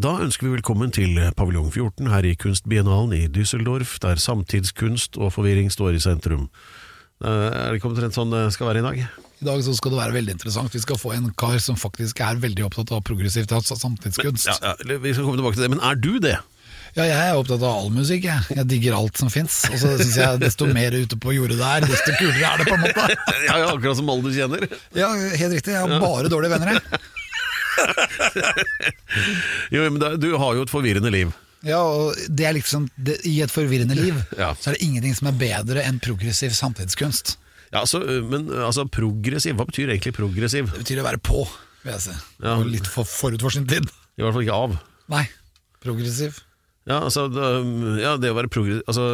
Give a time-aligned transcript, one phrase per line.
[0.00, 5.34] Da ønsker vi velkommen til paviljong 14 her i Kunstbiennalen i Düsseldorf, der samtidskunst og
[5.34, 6.46] forvirring står i sentrum.
[7.22, 9.02] Eh, Er det ikke omtrent sånn det skal være i dag?
[9.42, 10.72] I dag så skal det være veldig interessant.
[10.72, 14.48] Vi skal få en kar som faktisk er veldig opptatt av progressivt samtidskunst.
[14.48, 16.38] Ja, ja, vi skal komme tilbake til det, men er du det?
[16.96, 18.56] Ja, jeg er opptatt av all musikk, jeg.
[18.56, 19.62] Jeg digger alt som fins.
[19.70, 22.66] Og så syns jeg desto mer ute på jordet det er, desto kulere er det,
[22.68, 23.06] på en måte.
[23.48, 24.66] Ja, ja, akkurat som alle du kjenner.
[24.96, 25.72] Ja, helt riktig.
[25.76, 27.00] Jeg har bare dårlige venner, jeg.
[29.72, 31.32] Jo, men da, du har jo et forvirrende liv.
[31.62, 34.48] Ja, og det er liksom det, I et forvirrende liv Ja.
[34.58, 37.36] så er det ingenting som er bedre enn progressiv samtidskunst.
[37.72, 40.72] Ja, altså, men altså, progressiv, hva betyr egentlig progressiv?
[40.74, 41.44] Det betyr å være på,
[41.86, 42.16] vil jeg si.
[42.42, 42.56] Ja.
[42.58, 43.86] Og litt for forut for sin tid.
[44.18, 44.74] I hvert fall ikke av.
[45.12, 45.22] Nei,
[45.84, 46.42] progressiv.
[46.82, 47.28] Ja, altså,
[48.02, 49.04] ja, det å være progressiv altså,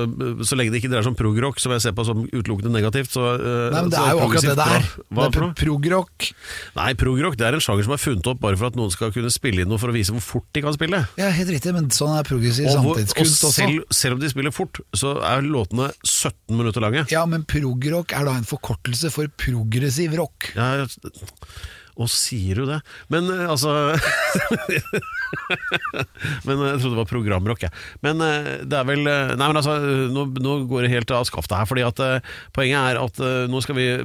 [0.49, 3.13] Så lenge det ikke dreier seg om progrock, som jeg ser på som utelukkende negativt,
[3.13, 4.87] så eh, Nei, men det er jo akkurat det det er.
[5.13, 6.29] Hva det er progrock.
[6.79, 9.33] Nei, progrock er en sjanger som er funnet opp bare for at noen skal kunne
[9.35, 11.03] spille inn noe for å vise hvor fort de kan spille.
[11.21, 14.01] Ja, helt riktig, men sånn er progressiv Og, samtidskunst og selv, også.
[14.01, 17.05] selv om de spiller fort, så er låtene 17 minutter lange.
[17.13, 20.55] Ja, men progrock er da en forkortelse for progressiv rock.
[20.57, 20.87] Ja,
[21.99, 22.77] og sier du det?
[23.11, 23.73] Men eh, altså
[26.47, 27.73] Men eh, jeg trodde det var programrock, jeg.
[28.07, 29.75] Men eh, det er vel Nei, men altså,
[30.15, 31.99] nå, nå går det helt av skaftet her, fordi at
[32.57, 33.17] poenget er at
[33.51, 33.99] nå skal vi ja,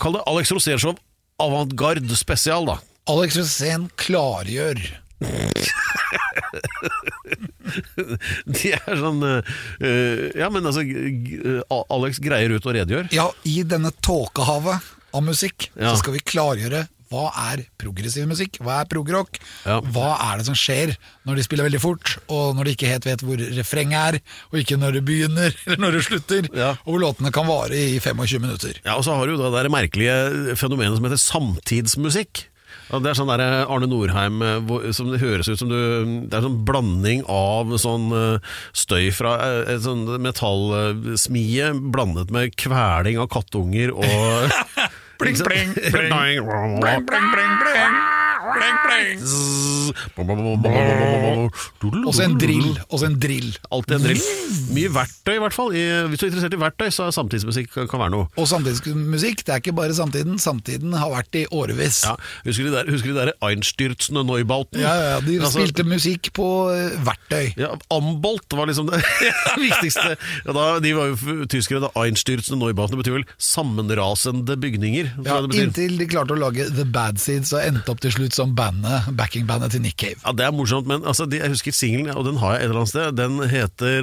[0.00, 0.94] Kall det Alex Rosénshow
[1.38, 2.78] avantgarde spesial, da.
[3.08, 4.78] Alex Rosén klargjør.
[8.48, 9.22] De er sånn
[10.38, 10.82] Ja, men altså
[11.94, 13.06] Alex greier ut og redegjør.
[13.14, 14.78] Ja, i denne tåkehavet
[15.18, 15.92] av musikk Ja.
[15.92, 19.78] så skal vi klargjøre hva er progressiv musikk, hva er progrock, Ja.
[19.80, 20.90] hva er det som skjer
[21.24, 24.18] når de spiller veldig fort, og når de ikke helt vet hvor refrenget er,
[24.52, 26.74] og ikke når det begynner, eller når det slutter, Ja.
[26.84, 28.76] og hvor låtene kan vare i 25 minutter.
[28.84, 32.44] Ja, Og så har du det der merkelige fenomenet som heter samtidsmusikk.
[32.88, 36.44] Det er sånn der Arne Norheim eh, som det høres ut som du Det er
[36.44, 38.38] sånn blanding av sånn eh,
[38.76, 44.52] støy fra eh, et sånn metallsmie blandet med kveling av kattunger og
[45.18, 46.08] Bling, bling, bling.
[46.80, 48.27] Bling, bling, bling, bling.
[48.54, 49.18] Bling, bling.
[52.06, 53.48] Og så en drill, Også en drill.
[53.74, 54.20] Alltid en drill.
[54.76, 55.70] Mye verktøy, i hvert fall.
[55.72, 58.28] Hvis du er interessert i verktøy, så er samtidsmusikk kan være noe.
[58.40, 62.02] Og samtidsmusikk, det er ikke bare samtiden, samtiden har vært i årevis.
[62.06, 62.14] Ja,
[62.46, 64.80] husker du de der, husker de der Einstürzende Neubauten?
[64.82, 67.52] Ja, ja, de Altså- spilte musikk på eh, verktøy.
[67.60, 69.02] Ja, Ambolt var liksom det
[69.68, 70.16] viktigste.
[70.46, 71.80] Ja, da, de var jo tyskere.
[71.86, 75.12] da Einstürzende Neubauten betyr vel sammenrasende bygninger.
[75.26, 78.54] Ja, inntil de klarte å lage The Bad Seeds og endte opp til slutt som
[78.58, 80.18] bandet, backingbandet til Nick Cave.
[80.24, 82.66] Ja, Det er morsomt, men altså, de, jeg husker singelen, og den har jeg et
[82.70, 83.06] eller annet sted.
[83.18, 84.00] Den heter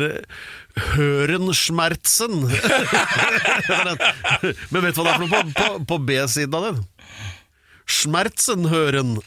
[0.95, 2.35] Hørenschmerzen.
[4.71, 6.77] men vet du hva det er for noe på, på, på B-siden av den?
[7.85, 9.11] Schmerzenhøren.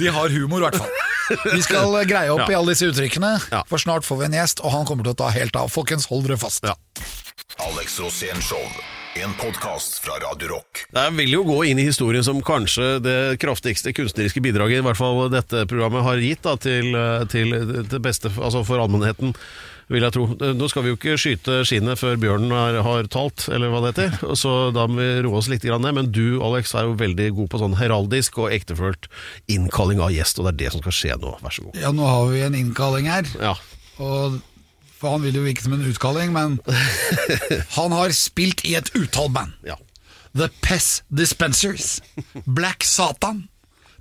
[0.00, 0.92] De har humor, i hvert fall.
[1.54, 2.48] Vi skal greie opp Ja.
[2.52, 3.60] i alle disse uttrykkene, Ja.
[3.68, 5.66] for snart får vi en gjest, og han kommer til å ta helt av.
[5.72, 6.62] Folkens, hold dere fast.
[6.68, 6.74] Ja.
[7.68, 8.64] Alex Rosén Show.
[9.20, 10.71] En podkast fra Radio Rock.
[10.92, 14.98] Jeg vil jo gå inn i historien som kanskje det kraftigste kunstneriske bidraget i hvert
[15.00, 16.90] fall dette programmet har gitt da, til,
[17.32, 19.32] til, til det beste altså for allmennheten,
[19.92, 20.26] vil jeg tro.
[20.56, 23.94] Nå skal vi jo ikke skyte skinnet før bjørnen har, har talt, eller hva det
[23.94, 25.88] heter, så da må vi roe oss litt ned.
[25.96, 29.08] Men du, Alex, er jo veldig god på sånn heraldisk og ektefølt
[29.52, 31.32] innkalling av gjest, og det er det som skal skje nå.
[31.44, 31.80] Vær så god.
[31.82, 33.56] Ja, nå har vi en innkalling her, Ja.
[33.96, 34.40] og
[35.00, 36.60] for han vil jo virke som en utkalling, men
[37.78, 39.56] han har spilt i et utall band.
[39.66, 39.80] ja.
[40.34, 42.00] The Pess Dispensers,
[42.46, 43.48] Black Satan,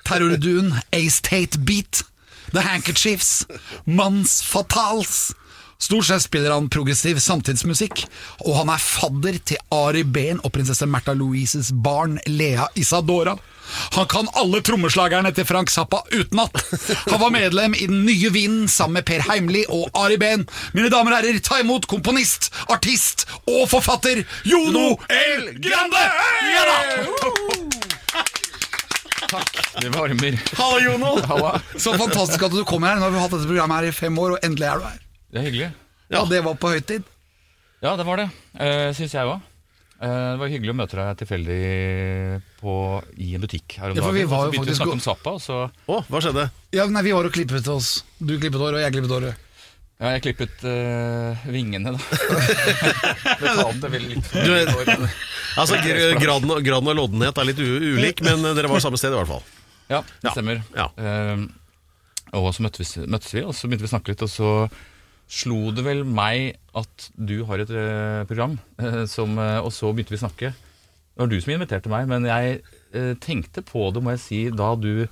[0.05, 2.03] Terrorduen, Ace Tate Beat,
[2.51, 3.45] The Handkerchiefs,
[3.85, 5.33] Mans Fatals.
[5.77, 8.05] Stort sett spiller han progressiv samtidsmusikk,
[8.45, 13.35] og han er fadder til Ari Behn og prinsesse Märtha Louises barn Lea Isadora.
[13.97, 16.55] Han kan alle trommeslagerne til Frank Zappa utenat.
[17.11, 20.45] Han var medlem i Den nye vinden sammen med Per Heimli og Ari Behn.
[20.75, 25.47] Mine damer og herrer, ta imot komponist, artist og forfatter Jono L.
[25.63, 26.03] Grande!
[26.51, 26.77] Ja da!
[29.81, 30.35] Det varmer.
[30.57, 31.11] Hallo, Jono!
[31.79, 32.99] Så fantastisk at du kom her.
[32.99, 34.99] Nå har vi hatt dette programmet her i fem år, og endelig er du her.
[35.31, 35.69] Det er hyggelig.
[36.11, 37.07] Ja, Det var på høytid.
[37.81, 38.27] Ja, det var det.
[38.59, 39.39] Uh, Syns jeg òg.
[40.01, 41.59] Det var hyggelig å møte deg tilfeldig
[42.61, 42.73] på,
[43.21, 44.15] i en butikk her om Ja, dagen.
[44.17, 46.47] vi var jo begynte vi å faktisk snakke om Zappa, og så Å, hva skjedde?
[46.73, 47.91] Ja, nei, Vi var og klippet oss.
[48.17, 49.47] Du klippet håret, og jeg klippet håret.
[50.01, 52.01] Ja, jeg klippet eh, vingene, da.
[53.43, 55.07] Betalte vel litt for Du-
[55.61, 55.75] Altså,
[56.17, 59.27] graden, graden av loddenhet er litt u ulik, men dere var samme sted i hvert
[59.27, 59.43] fall.
[59.91, 60.61] Ja, det Ja, stemmer.
[60.73, 60.87] ja.
[60.97, 61.45] Uh,
[62.39, 64.51] og så møttes, møttes vi, og så begynte vi å snakke litt, og så
[65.31, 69.91] slo det vel meg at du har et eh, program, eh, som, eh, og så
[69.95, 70.51] begynte vi å snakke.
[70.51, 72.61] Det var du som inviterte meg, men jeg
[73.23, 75.07] tenkte på det, må jeg si, da du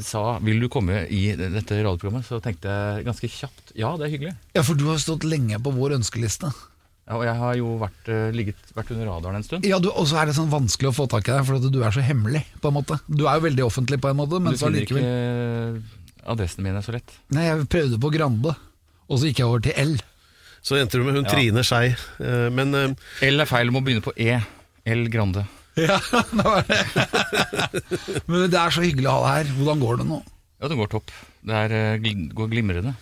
[0.00, 4.12] sa 'vil du komme i dette radioprogrammet', så tenkte jeg ganske kjapt ja, det er
[4.14, 4.32] hyggelig.
[4.56, 6.48] Ja, for du har stått lenge på vår ønskeliste.
[7.08, 9.68] Ja, og jeg har jo vært, ligget, vært under radaren en stund.
[9.68, 11.68] Ja, du, Og så er det sånn vanskelig å få tak i deg, for at
[11.72, 12.44] du er så hemmelig.
[12.60, 14.80] på en måte Du er jo veldig offentlig, på en måte, men Du så finner
[14.80, 15.98] allikevel ikke
[16.28, 17.12] adressene mine så lett.
[17.36, 18.56] Nei, jeg prøvde på Grande,
[19.08, 19.94] og så gikk jeg over til L.
[20.62, 21.30] Så endte du med hun Ja.
[21.32, 21.94] Trine Skei.
[22.20, 22.94] Eh, Men eh,
[23.28, 24.38] L er feil, du må begynne på E.
[24.88, 25.46] L Grande.
[25.78, 25.98] Ja,
[26.36, 26.78] det var det.
[28.26, 29.52] men det er så hyggelig å ha deg her.
[29.60, 30.18] Hvordan går det nå?
[30.58, 31.12] Ja, det går topp.
[31.46, 32.96] Det er, eh, går glimrende.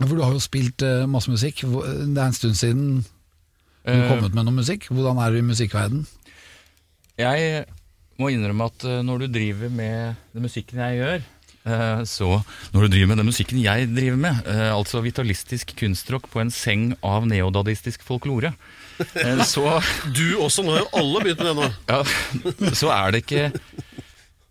[0.00, 0.80] For du har jo spilt
[1.12, 1.60] masse musikk.
[1.62, 4.86] Det er en stund siden du har kom ut med noe musikk.
[4.88, 6.06] Hvordan er du i musikkverden?
[7.20, 7.66] Jeg
[8.20, 11.26] må innrømme at når du driver med den musikken jeg gjør,
[12.08, 12.28] så
[12.72, 16.50] Når du driver med den musikken jeg driver med, eh, altså vitalistisk kunstrock på en
[16.50, 18.54] seng av neodadistisk folklore,
[19.14, 19.78] eh, så
[20.16, 21.68] du også, nå har jo alle begynt med det nå.
[21.90, 23.50] ja, så er det ikke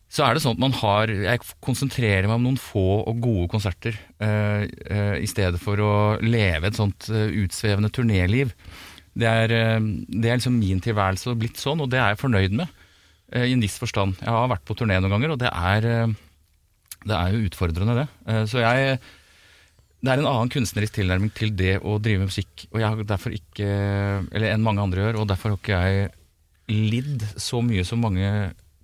[0.09, 3.49] Så er det sånn at man har Jeg konsentrerer meg om noen få og gode
[3.51, 5.91] konserter eh, eh, i stedet for å
[6.21, 8.53] leve et sånt eh, utsvevende turnéliv.
[9.19, 9.77] Det er, eh,
[10.09, 12.73] det er liksom min tilværelse og blitt sånn, og det er jeg fornøyd med.
[13.33, 14.17] eh, I en viss forstand.
[14.21, 16.17] Jeg har vært på turné noen ganger, og det er, eh,
[17.07, 18.07] det er jo utfordrende, det.
[18.27, 18.99] Eh, Så jeg
[19.99, 23.03] det er en annen kunstnerisk tilnærming til det å drive med musikk, og jeg har
[23.03, 23.65] derfor ikke,
[24.31, 26.11] eller enn mange andre gjør, og derfor har ikke jeg
[26.71, 28.29] lidd så mye som mange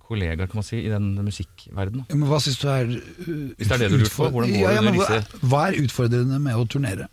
[0.06, 2.04] kollegaer kan man si, i den musikkverdenen.
[2.10, 4.52] Ja, Men hva syns du er uh, Hvis det er det du lurer på, hvordan
[4.52, 7.08] går ja, ja, men hva, hva er utfordrende med å turnere?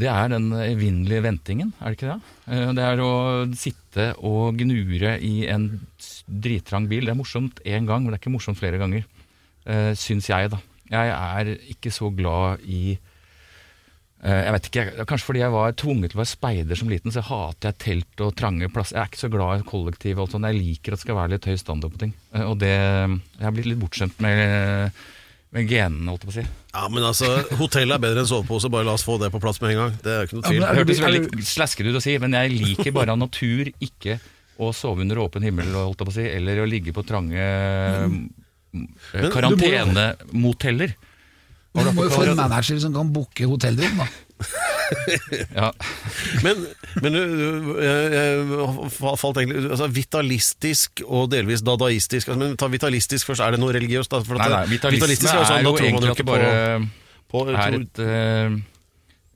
[0.00, 2.34] Det er den evinnelige ventingen, er det ikke det?
[2.54, 3.10] Eh, Det er å
[3.58, 5.66] sitte og gnure i en
[6.30, 7.04] drittrang bil.
[7.04, 9.04] Det er morsomt én gang, men det er ikke morsomt flere ganger.
[9.68, 10.58] Uh, syns jeg, da.
[10.90, 12.96] Jeg er ikke så glad i
[14.24, 16.88] uh, jeg vet ikke, jeg- Kanskje fordi jeg var tvunget til å være speider som
[16.88, 18.96] liten, så hater jeg telt og trange plasser.
[18.96, 20.16] Jeg er ikke så glad i kollektiv.
[20.18, 20.48] og alt sånt.
[20.50, 22.12] Jeg liker at det skal være litt høy standard på ting.
[22.34, 24.92] Uh, Og det, Jeg har blitt litt bortskjemt med,
[25.52, 26.46] med genene, holdt jeg på å si.
[26.74, 29.60] Ja, men altså, Hotell er bedre enn sovepose, bare la oss få det på plass
[29.60, 29.96] med en gang.
[30.02, 30.60] Det er ikke noe Ja, tvil.
[30.60, 33.72] men Det du- hørtes veldig slaskete ut å si, men jeg liker bare av natur
[33.80, 34.20] ikke
[34.60, 37.34] å sove under åpen himmel holdt jeg på å si, eller å ligge på trange
[37.34, 38.30] men-
[39.34, 40.96] karantenemoteller.
[41.70, 44.10] Du må jo få en manager som kan booke hotellrom, da.
[45.54, 45.68] Ja.
[46.42, 46.64] Men,
[47.04, 52.32] men jeg, jeg falt egentlig altså, Vitalistisk og delvis dadaistisk.
[52.32, 53.44] Altså, men ta vitalistisk først.
[53.44, 54.10] Er det noe religiøst?
[54.10, 54.22] Da?
[54.40, 56.50] Nei, nei, vitalisme er, sånn, er jo egentlig at det bare
[57.30, 58.58] på, på er et, uh,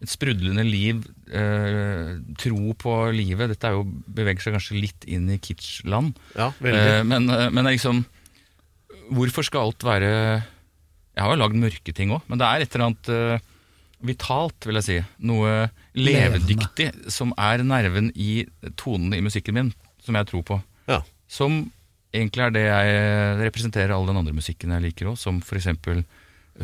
[0.02, 3.54] et sprudlende liv, uh, tro på livet.
[3.54, 3.86] Dette er jo,
[4.18, 6.18] beveger seg kanskje litt inn i kitsch-land.
[6.34, 6.50] Ja.
[6.66, 8.02] Eh, men, men liksom
[9.12, 12.74] Hvorfor skal alt være Jeg har jo lagd mørke ting òg, men det er et
[12.74, 13.50] eller annet eh,
[14.04, 14.98] vitalt, vil jeg si.
[15.28, 18.44] Noe levedyktig som er nerven i
[18.80, 19.70] tonene i musikken min,
[20.02, 20.58] som jeg tror på.
[20.90, 21.00] Ja.
[21.30, 21.62] Som
[22.14, 25.70] egentlig er det jeg representerer all den andre musikken jeg liker òg, som f.eks.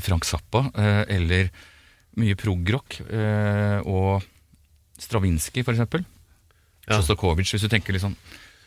[0.03, 1.51] Frank Zappa, eh, eller
[2.21, 4.27] mye prog-rock, eh, og
[5.01, 5.81] Stravinskij f.eks.
[6.91, 6.99] Ja.
[6.99, 8.19] Sjostakovitsj, hvis du tenker litt sånn.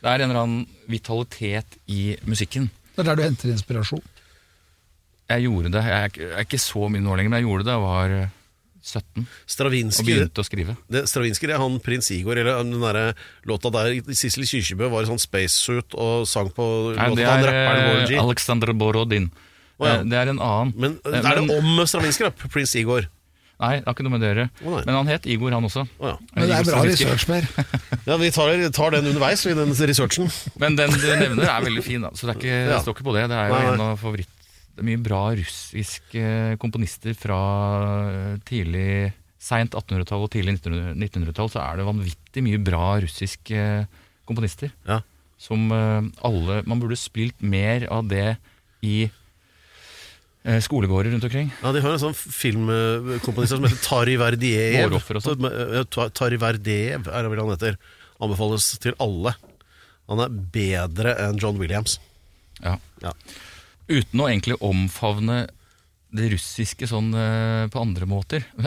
[0.03, 2.69] Det er en eller annen vitalitet i musikken.
[2.93, 4.01] Det er der du henter inspirasjon.
[5.29, 7.47] Jeg gjorde det, jeg er, ikke- jeg er ikke så mye nå lenger, men jeg
[7.47, 8.31] gjorde det da jeg var
[8.83, 10.73] 17 Stravinsky, og begynte å skrive.
[10.91, 13.13] det, Stravinsky det er han prins Igor, eller den der
[13.47, 16.67] låta der Sissel Kyrkjebø var i sånn spacesuit og sang på
[16.97, 18.19] Nei, låta det han er eh.
[18.21, 19.31] Alexander Borodin.
[19.79, 19.95] Oh, ja.
[20.01, 20.73] Eh, Det er en annen.
[20.75, 22.31] Men men er det om Stravinsky, da?
[22.51, 23.07] Prins Igor?
[23.61, 24.45] Nei, det har ikke noe med det å gjøre.
[24.65, 24.77] Å.
[24.81, 25.85] Men han het Igor, han også.
[26.01, 26.15] Oh, ja.
[26.33, 27.45] Men det er bra research, Per.
[28.09, 30.31] ja, vi tar, tar den underveis i den researchen.
[30.59, 32.11] Men den du nevner er veldig fin, da.
[32.17, 33.27] så det, er ikke, det står ikke på det.
[33.31, 33.75] Det er jo Nei, nei.
[33.77, 34.39] en av favoritt...
[34.73, 36.29] Det er mye bra russiske
[36.61, 37.39] komponister fra
[38.09, 43.65] eh, tidlig Seint 1800-tall og tidlig 1900 1900-tall så er det vanvittig mye bra russiske
[44.25, 44.71] komponister.
[44.87, 45.01] Ja.
[45.37, 48.37] Som eh, alle Man burde spilt mer av det
[48.81, 49.19] i eh,
[50.43, 51.51] skolegårder rundt omkring.
[51.61, 54.97] Ja, De har en sånn filmkomponist som heter Tari Verdiev.
[55.23, 55.47] Sånn.
[55.47, 57.77] Ja, Tari Verdiev er det han heter.
[58.23, 59.35] Anbefales til alle.
[60.11, 61.97] Han er bedre enn John Williams.
[62.59, 62.77] Ja.
[63.03, 63.13] Ja.
[63.89, 65.45] Uten å egentlig omfavne
[66.13, 68.45] det russiske sånn eh, på andre måter.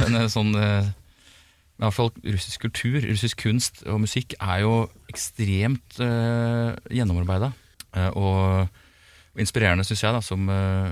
[0.00, 4.74] Men, eh, sånn eh, I hvert fall russisk kultur, russisk kunst og musikk er jo
[5.10, 7.54] ekstremt uh, gjennomarbeida.
[7.96, 8.79] Eh, og, og
[9.38, 10.90] inspirerende, syns jeg, da, som uh,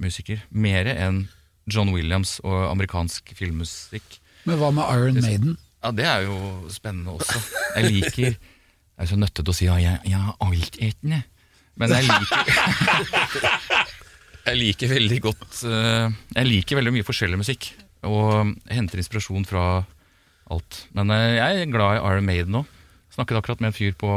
[0.00, 0.42] musiker.
[0.50, 1.24] Mer enn
[1.70, 4.20] John Williams og amerikansk filmmusikk.
[4.48, 5.58] Men hva med Iron Maiden?
[5.80, 6.38] Ja, det er jo
[6.72, 7.40] spennende også.
[7.76, 11.22] Jeg liker Jeg er så nøttet å si ja, jeg, jeg er altetende.
[11.80, 12.50] Men jeg liker
[14.50, 17.70] Jeg liker veldig godt uh, Jeg liker veldig mye forskjellig musikk.
[18.08, 19.64] Og henter inspirasjon fra
[20.50, 20.84] alt.
[20.96, 22.64] Men uh, jeg er glad i Iron Maiden nå.
[23.10, 24.10] Snakket akkurat med en fyr på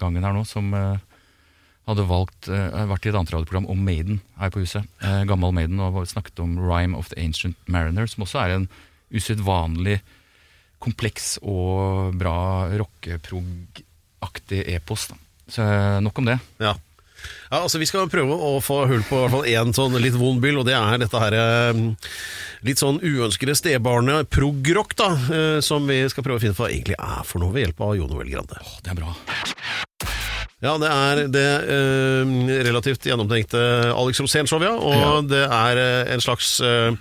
[0.00, 1.02] gangen her nå som eh,
[1.88, 4.86] hadde valgt uh, vært i et annet radioprogram om Maiden her på huset.
[5.02, 8.68] Uh, gammel Maiden, og snakket om Rhyme of the Ancient Mariner, som også er en
[9.12, 9.98] usedvanlig
[10.82, 15.10] kompleks og bra rockeprog-aktig epos.
[15.10, 15.20] Da.
[15.52, 16.38] Så uh, nok om det.
[16.62, 16.76] Ja.
[17.50, 20.16] Ja, altså Vi skal prøve å få hull på i hvert fall én sånn litt
[20.18, 21.82] vond byll, og det er dette her eh,
[22.66, 26.72] litt sånn uønskede stebarnet prog-rock, da, eh, som vi skal prøve å finne ut hva
[26.72, 28.58] egentlig er for noe ved hjelp av Jon Noel Grande.
[28.62, 29.14] Åh, det er bra.
[30.62, 32.32] Ja, det er det eh,
[32.68, 34.74] relativt gjennomtenkte Alex Rosén-showet, ja.
[35.10, 36.94] Og det er eh, en slags eh,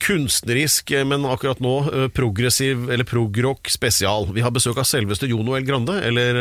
[0.00, 4.30] kunstnerisk, eh, men akkurat nå eh, progressiv eller prog-rock spesial.
[4.32, 6.40] Vi har besøk av selveste Jon Noel Grande, eller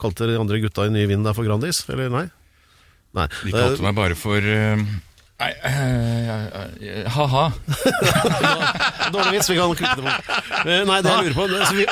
[0.00, 1.84] kalte de andre gutta i Nye Vind der for Grandis?
[1.92, 2.26] Eller nei?
[3.14, 3.28] Nei.
[3.44, 4.40] De kalte meg bare for
[5.34, 7.44] Nei, uh, ha-ha.
[9.14, 10.28] Dårlig vits, vi kan klippe det bort.
[10.62, 11.86] Eh, Nei, det jeg lurer på det, så vi,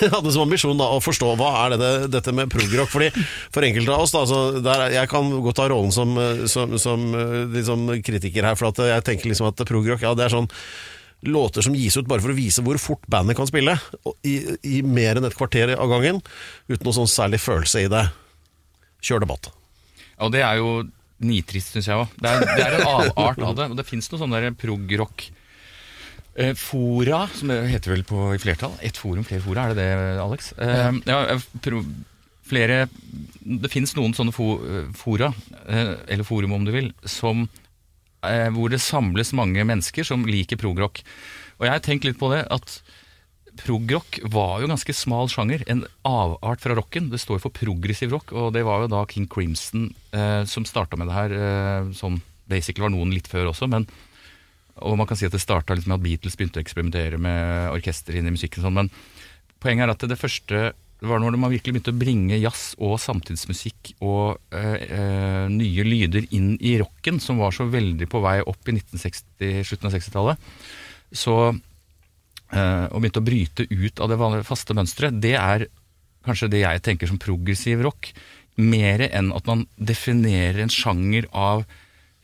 [0.00, 2.88] vi hadde som ambisjon da, å forstå hva er det, dette med progrock.
[2.88, 3.10] Fordi
[3.52, 6.72] For enkelte av oss, da, så der, jeg kan godt ta rollen som, eh, som,
[6.80, 7.04] som
[7.52, 8.56] liksom kritiker her.
[8.56, 10.48] For at jeg tenker liksom at progrock ja, det er sånn
[11.28, 13.74] låter som gis ut bare for å vise hvor fort bandet kan spille.
[14.24, 16.22] I, I mer enn et kvarter av gangen,
[16.70, 18.06] uten noe sånn særlig følelse i det.
[19.04, 19.50] Kjør debatt.
[20.24, 20.72] Og det er jo
[21.20, 22.16] nitrist, syns jeg òg.
[22.16, 23.68] Det, det er en avart av det.
[23.72, 25.26] Og det fins noe sånn prog-rock
[26.34, 28.76] eh, Fora, som det heter vel på i flertall.
[28.84, 30.52] Ett forum, flere fora, er det det, Alex?
[30.58, 31.38] Eh, ja,
[32.50, 32.84] flere
[33.62, 35.32] Det fins noen sånne eh, fora,
[35.68, 37.48] eller forum om du vil, som
[38.20, 40.98] hvor det samles mange mennesker som liker progrock.
[41.56, 42.74] Og jeg har tenkt litt på det at
[43.58, 47.08] progrock var jo ganske smal sjanger, en avart fra rocken.
[47.12, 50.98] Det står for progressiv rock, og det var jo da King Crimson eh, som starta
[51.00, 51.34] med det her.
[51.34, 53.88] Eh, som basically var noen litt før også, men
[54.80, 58.16] og man kan si at det starta med at Beatles begynte å eksperimentere med orkester
[58.16, 58.64] inn i musikken.
[58.64, 58.88] Sånn, men
[59.60, 63.94] poenget er at det første var når man virkelig begynte å bringe jazz og samtidsmusikk
[64.04, 68.68] og eh, eh, nye lyder inn i rocken, som var så veldig på vei opp
[68.68, 70.50] i 1960, slutten av 60-tallet.
[71.16, 71.36] Så
[72.50, 75.66] og begynte å bryte ut av det vanlige, faste mønsteret, det er
[76.26, 78.10] kanskje det jeg tenker som progressiv rock.
[78.60, 81.62] Mer enn at man definerer en sjanger av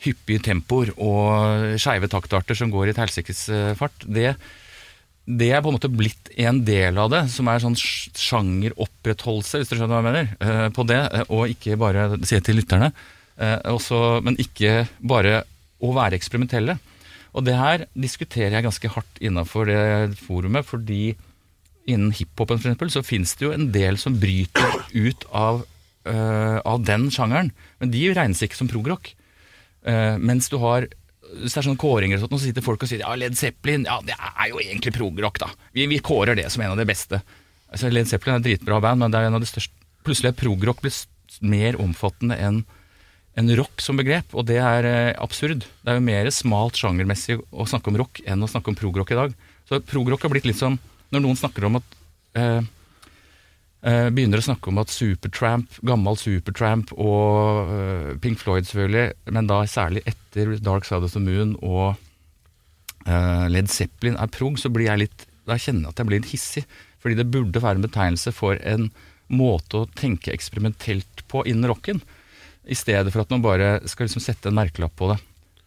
[0.04, 4.02] hyppige tempoer og skeive taktarter som går i et helsikes eh, fart.
[4.04, 4.35] Det,
[5.25, 9.62] det er på en måte blitt en del av det, som er sånn sj- sjangeropprettholdelse,
[9.62, 12.45] hvis du skjønner hva jeg mener, eh, på det, eh, og ikke bare si det
[12.50, 12.90] til lytterne,
[13.38, 15.45] eh, også, men ikke bare
[15.80, 16.76] å være eksperimentelle.
[17.37, 21.14] Og det her diskuterer jeg ganske hardt innafor det forumet, fordi
[21.87, 25.62] innen hiphopen eksempel, så finnes det jo en del som bryter ut av,
[26.09, 29.12] uh, av den sjangeren, men de regnes ikke som progrock.
[29.87, 30.88] Uh, mens du har
[31.26, 33.87] hvis det er sånne kåringer, og sånt, så sitter folk og sier ja, Led Zeppelin
[33.88, 35.40] ja, det er jo egentlig progrock.
[35.43, 35.49] da.
[35.75, 37.19] Vi, vi kårer det som en av de beste.
[37.66, 39.75] Altså, Led Zeppelin er et dritbra band, men det er en av de største
[40.07, 42.61] Plutselig er progrock blitt mer omfattende enn
[43.37, 45.66] enn rock som begrep, og det er eh, absurd.
[45.66, 49.12] Det er jo mer smalt sjangermessig å snakke om rock enn å snakke om progrock
[49.12, 49.37] i dag.
[49.69, 50.78] Så progrock har blitt litt som
[51.12, 51.97] når noen snakker om at
[52.38, 52.62] eh,
[53.85, 59.52] eh, Begynner å snakke om at Supertramp, gammel Supertramp og eh, Pink Floyd selvfølgelig, men
[59.52, 61.95] da særlig etter Dark Side of the Moon og
[63.05, 66.23] eh, Led Zeppelin er prog, så blir jeg litt Da kjenner jeg at jeg blir
[66.23, 66.64] litt hissig.
[66.99, 68.88] Fordi det burde være en betegnelse for en
[69.31, 72.00] måte å tenke eksperimentelt på innen rocken.
[72.66, 75.20] I stedet for at man bare skal liksom sette en merkelapp på det.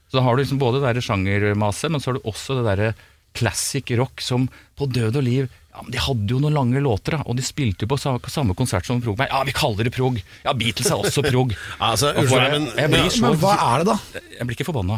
[0.10, 2.65] Så da har du liksom både det der sjangermaset, men så har du også det
[2.65, 2.94] derre
[3.38, 7.13] classic rock som på død og liv ja, men De hadde jo noen lange låter,
[7.13, 9.20] da, og de spilte jo på samme konsert som prog.
[9.22, 10.18] Ja, vi kaller det prog!
[10.44, 11.53] Ja, Beatles er også prog.
[11.79, 12.89] Altså, unnskyld men-
[13.22, 14.24] Men hva er det, da?
[14.39, 14.98] Jeg blir ikke forbanna.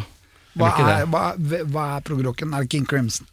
[0.56, 2.56] Hva er, hva, hva er progrocken?
[2.56, 3.28] Er det King Crimson?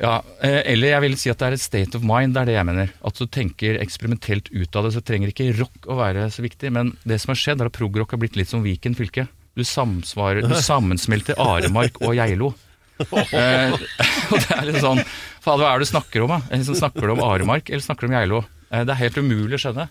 [0.00, 2.48] Ja, eh, eller jeg vil si at det er et state of mind, det er
[2.48, 2.92] det jeg mener.
[3.04, 6.72] At du tenker eksperimentelt ut av det, så trenger ikke rock å være så viktig.
[6.72, 9.26] Men det som har skjedd, er at progrock har blitt litt som Viken fylke.
[9.58, 12.54] Du du sammensmelter Aremark og Geilo.
[13.00, 13.72] Eh,
[14.30, 15.00] og det er litt sånn
[15.40, 16.40] Fader, hva er det du snakker om, da?
[16.52, 18.42] Eh, Snakker du om Aremark, eller snakker du om Geilo?
[18.70, 19.88] Eh, det er helt umulig å skjønne.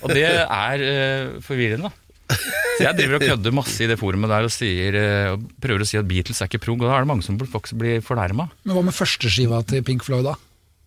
[0.00, 1.99] Og det er eh, forvirrende, da.
[2.30, 5.84] Så jeg driver og kødder masse i det forumet der og, sier, eh, og prøver
[5.84, 8.04] å si at Beatles er ikke prog, og da er det mange som faktisk blir
[8.04, 8.48] fornærma.
[8.64, 10.36] Men hva med førsteskiva til Pink Floyd, da?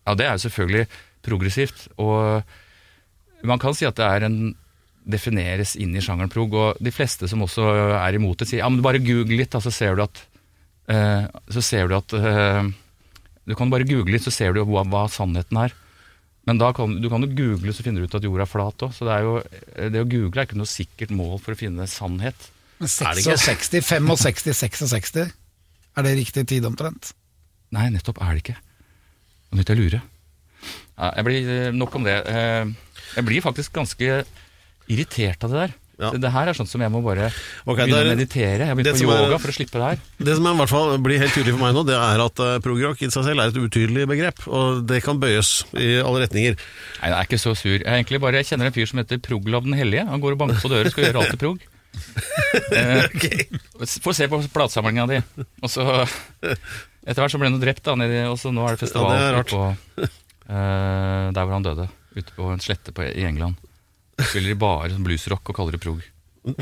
[0.08, 0.88] Ja, det er jo selvfølgelig
[1.24, 2.44] progressivt, og
[3.48, 4.38] man kan si at det er en
[5.04, 7.66] defineres inn i sjangeren prog, og de fleste som også
[8.00, 10.24] er imot det, sier ja, men bare google litt, da, så ser du at
[10.92, 12.64] uh, så ser du at uh,
[13.44, 15.76] Du kan bare google litt, så ser du hva, hva sannheten er.
[16.44, 18.84] Men da kan, du kan jo google, så finner du ut at jorda er flat
[18.84, 18.92] òg.
[18.96, 19.36] Så det, er jo,
[19.94, 22.50] det å google er ikke noe sikkert mål for å finne sannhet.
[22.82, 23.38] Men Er det ikke?
[23.40, 27.14] 66, 65, 66 Er det riktig tid omtrent?
[27.74, 28.58] Nei, nettopp er det ikke.
[28.60, 30.02] Nå begynte jeg å lure.
[30.98, 32.18] Ja, jeg blir, eh, nok om det.
[32.28, 32.66] Eh,
[33.16, 34.26] Jeg blir faktisk ganske
[34.90, 35.74] irritert av det der.
[36.02, 36.10] Ja.
[36.10, 38.58] Det, Det her er sånt som jeg må bare okay, begynne er- å meditere.
[38.64, 40.00] Jeg har begynt på yoga er- for å slippe det her.
[40.26, 42.56] Det som i hvert fall blir helt tydelig for meg nå, det er at uh,
[42.66, 44.42] progrock i seg selv er et utydelig begrep.
[44.50, 46.58] Og det kan bøyes i alle retninger.
[46.58, 47.78] Nei, jeg er ikke så sur.
[47.78, 50.08] Jeg, egentlig bare, jeg kjenner en fyr som heter Proglav den hellige.
[50.10, 51.62] Han går og banker på dører, skal gjøre alt til prog.
[52.74, 53.06] Eh,
[54.02, 55.18] Få se på platesamlinga di.
[55.62, 55.84] Og så
[57.06, 59.30] Etter hvert så ble han drept, da, nedi, og så nå er det festival Ja,
[59.34, 60.08] det er på,
[60.50, 61.88] uh, der hvor han døde.
[62.16, 63.58] Ute på en slette på, i England.
[64.20, 66.04] Spiller de bare sånn bluesrock og kaller det prog.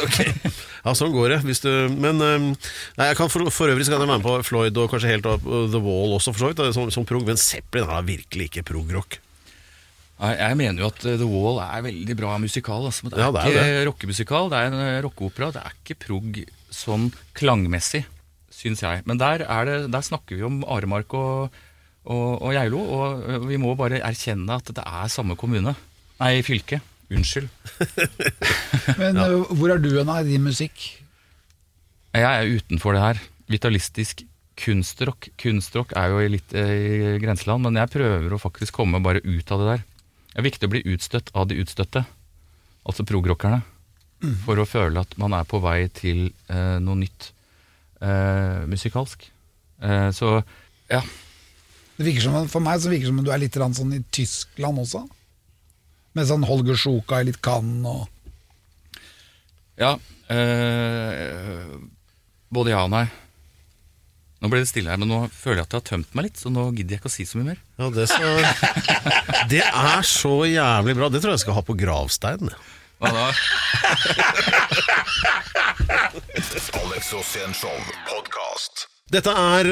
[0.00, 0.16] Ok,
[0.80, 2.46] ja sånn går det du, Men um,
[2.96, 5.10] nei, jeg kan for, for øvrig så kan jeg være med på Floyd og kanskje
[5.12, 7.26] helt opp uh, The Wall også, for så vidt, som, som prog.
[7.28, 9.20] Men Zeppelin er virkelig ikke prog-rock.
[10.20, 12.84] Jeg mener jo at eh, The Wall er veldig bra musikal.
[12.88, 13.06] Altså.
[13.06, 15.50] men Det er, Ja, det er ikke rockemusikal, det er en eh, rockeopera.
[15.54, 18.02] Det er ikke prog sånn klangmessig,
[18.52, 19.04] syns jeg.
[19.08, 21.56] Men der, er det, der snakker vi om Aremark og,
[22.04, 25.72] og, og Geilo, og eh, vi må bare erkjenne at det er samme kommune.
[26.20, 26.80] Nei, fylke.
[27.10, 27.48] Unnskyld.
[29.00, 29.28] Men ja.
[29.56, 30.82] hvor er du hen i din musikk?
[32.14, 33.22] Jeg er utenfor det her.
[33.50, 34.22] Vitalistisk
[34.60, 35.30] kunstrock.
[35.40, 39.62] Kunstrock er jo litt i grenseland, men jeg prøver å faktisk komme bare ut av
[39.62, 39.84] det der.
[40.30, 42.02] Det er viktig å bli utstøtt av de utstøtte,
[42.86, 43.62] altså progrockerne,
[44.44, 47.30] for å føle at man er på vei til eh, noe nytt
[48.04, 49.24] eh, musikalsk.
[49.80, 50.36] Eh, så
[50.90, 51.00] ja.
[51.96, 54.02] Det virker som, for meg så virker det som om du er litt sånn i
[54.12, 55.06] Tyskland også.
[56.18, 58.08] Med sånn Holger Sjuka i litt Cannes og
[59.80, 59.94] Ja.
[60.30, 61.78] Øh,
[62.52, 63.06] både ja og nei.
[64.40, 66.38] Nå ble det stille her, men nå føler jeg at jeg har tømt meg litt,
[66.40, 67.58] så nå gidder jeg ikke å si så mye mer.
[67.80, 68.30] Ja, det, så,
[69.52, 71.10] det er så jævlig bra.
[71.12, 72.54] Det tror jeg jeg skal ha på gravsteinen.
[73.00, 73.26] Hva da?
[76.80, 77.76] Alex Rosén Show
[78.08, 78.88] podkast.
[79.10, 79.68] Dette er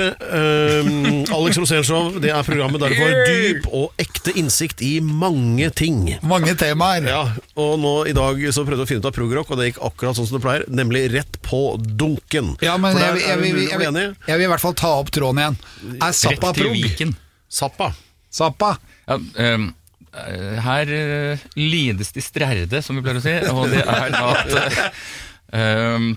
[0.83, 1.05] um,
[1.37, 2.17] Alex Rosénshow.
[2.23, 6.01] Det er programmet der du får dyp og ekte innsikt i mange ting.
[6.27, 7.07] mange temaer.
[7.07, 7.23] Ja,
[7.59, 9.81] og nå i dag så prøvde jeg å finne ut av progrock, og det gikk
[9.91, 12.57] akkurat sånn som det pleier, nemlig rett på dunken.
[12.67, 15.59] Ja, men jeg, jeg, vi jeg, jeg vil i hvert fall ta opp tråden igjen.
[16.03, 17.03] Er Zappa prog?
[17.49, 17.93] Zappa.
[18.35, 18.75] Zappa.
[19.07, 19.71] Ja, ehm,
[20.19, 24.83] eh, her eh, lides de strerde, som vi pleier å si, og det er at
[25.63, 26.17] ehm,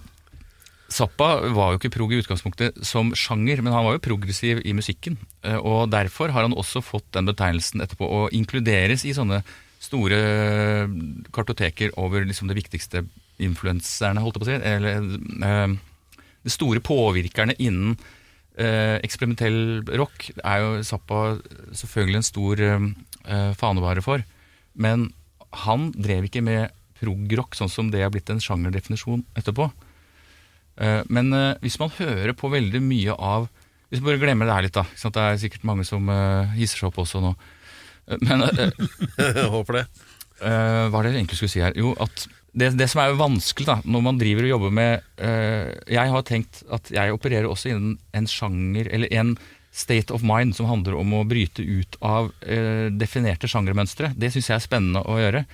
[0.92, 4.74] Zappa var jo ikke prog i utgangspunktet som sjanger, men han var jo progressiv i
[4.76, 5.18] musikken.
[5.44, 9.42] eh, Og derfor har han også fått den betegnelsen etterpå, og inkluderes i sånne
[9.82, 10.88] store
[11.34, 13.06] kartoteker over liksom det viktigste
[13.42, 14.60] influenserne, holdt jeg på å si.
[14.62, 15.00] Eller
[15.48, 15.78] eh,
[16.44, 17.96] de store påvirkerne innen
[18.58, 21.40] eh, eksperimentell rock er jo Zappa
[21.72, 22.68] selvfølgelig en stor
[23.54, 24.24] fanevare for.
[24.74, 25.12] Men
[25.64, 29.70] han drev ikke med prog-rock, sånn som det er blitt en sjangerdefinisjon etterpå.
[30.82, 33.50] Eh, men eh, hvis man hører på veldig mye av
[33.92, 34.86] Hvis man bare glemmer det her litt, da.
[34.88, 37.34] Det er sikkert mange som eh, hisser seg opp også nå.
[38.24, 38.46] Men
[39.56, 39.88] håper det.
[40.42, 41.76] Hva er det jeg egentlig skulle si her?
[41.78, 45.72] Jo, at det, det som er vanskelig da, når man driver og jobber med eh,
[45.92, 49.36] Jeg har tenkt at jeg opererer også innen en sjanger, eller en
[49.72, 54.12] state of mind som handler om å bryte ut av eh, definerte sjangermønstre.
[54.20, 55.46] Det syns jeg er spennende å gjøre.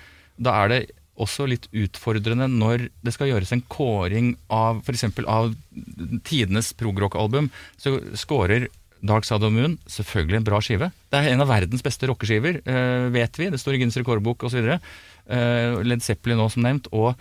[0.41, 0.79] Da er det
[1.17, 5.07] også litt utfordrende når det skal gjøres en kåring av f.eks.
[5.25, 5.53] av
[6.27, 7.49] tidenes progrock-album.
[7.81, 8.67] Så scorer
[9.05, 10.91] Dark Side of Moon selvfølgelig en bra skive.
[11.11, 13.49] Det er en av verdens beste rockeskiver, eh, vet vi.
[13.53, 14.77] Det står i Guinness rekordbok osv.
[15.27, 16.89] Uh, Led Zeppelin nå, som nevnt.
[16.95, 17.13] Og,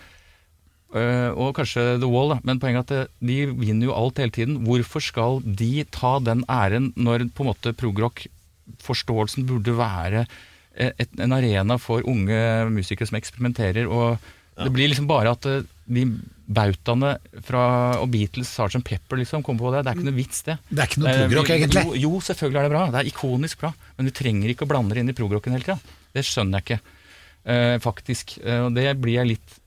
[0.95, 2.39] eh, og kanskje The Wall, da.
[2.47, 4.61] Men poenget er at eh, de vinner jo alt hele tiden.
[4.65, 10.37] Hvorfor skal de ta den æren når på en måte progrock-forståelsen burde være eh,
[10.77, 12.39] et, en arena for unge
[12.73, 13.89] musikere som eksperimenterer?
[13.89, 14.17] og
[14.57, 16.03] Det blir liksom bare at eh, de
[16.47, 17.13] bautaene
[17.43, 17.61] fra
[18.01, 18.83] og Beatles, Sgt.
[18.87, 19.83] Pepper liksom kommer på det.
[19.83, 20.57] Det er ikke noe vits, det.
[20.69, 21.83] Det er ikke noe Eh, progrock, egentlig.
[21.83, 22.83] Jo, jo, selvfølgelig er det bra.
[22.93, 23.73] Det er ikonisk bra.
[23.97, 25.97] Men du trenger ikke å blande det inn i progrocken hele tida.
[26.15, 26.97] Det skjønner jeg ikke,
[27.51, 28.37] eh, faktisk.
[28.43, 29.57] Eh, og det blir jeg litt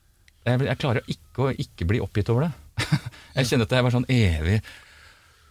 [0.41, 2.53] jeg, jeg klarer ikke å ikke bli oppgitt over det.
[3.37, 4.55] jeg kjenner at jeg var sånn evig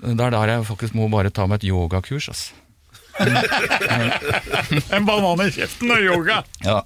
[0.03, 2.57] Det er der jeg faktisk må bare ta meg et yogakurs, altså.
[4.97, 6.41] En banan i kjeften og yoga!
[6.65, 6.81] Ja.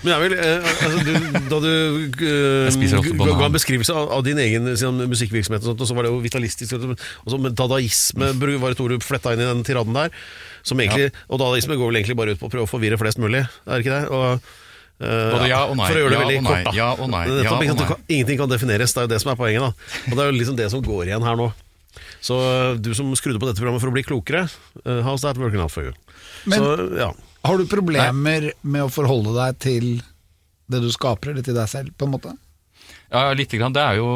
[0.00, 1.12] Men jeg vil, eh, altså, du,
[1.50, 3.42] da du eh, Jeg spiser ofte ga- banan.
[3.50, 6.22] en beskrivelse av, av din egen sin musikkvirksomhet, og, sånt, og så var det jo
[6.24, 6.72] vitalistisk.
[6.80, 10.14] Og så men dadaisme bru- var et ord du fletta inn i den tiraden der.
[10.64, 13.20] Som egentlig, Og dadaisme går vel egentlig bare ut på å prøve å forvirre flest
[13.20, 14.02] mulig, er det ikke det?
[14.08, 14.50] Og,
[15.00, 16.76] eh, Både ja og nei, For å gjøre det ja veldig og nei, kort, da.
[16.80, 17.90] ja og nei, ja nettopp, ikke og du nei.
[17.92, 19.60] kan- Ingenting kan defineres, det er jo det som er poenget.
[19.60, 19.72] da
[20.10, 21.50] Og det er jo liksom det som går igjen her nå.
[22.24, 24.44] Så eh, du som skrudde på dette programmet for å bli klokere,
[24.84, 25.94] uh, how's that working out for you?
[26.44, 27.10] Men- så, ja.
[27.48, 29.86] Har du problemer med å forholde deg til
[30.70, 32.34] det du skaper, eller til deg selv, på en måte?
[33.08, 33.72] Ja, lite grann.
[33.72, 34.10] Det er, jo,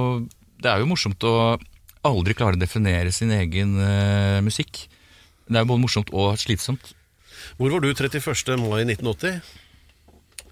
[0.60, 1.56] det er jo morsomt å
[2.04, 4.84] aldri klare å definere sin egen uh, musikk.
[5.48, 6.92] Det er jo både morsomt og slitsomt.
[7.56, 8.60] Hvor var du 31.
[8.60, 9.40] mai 1980?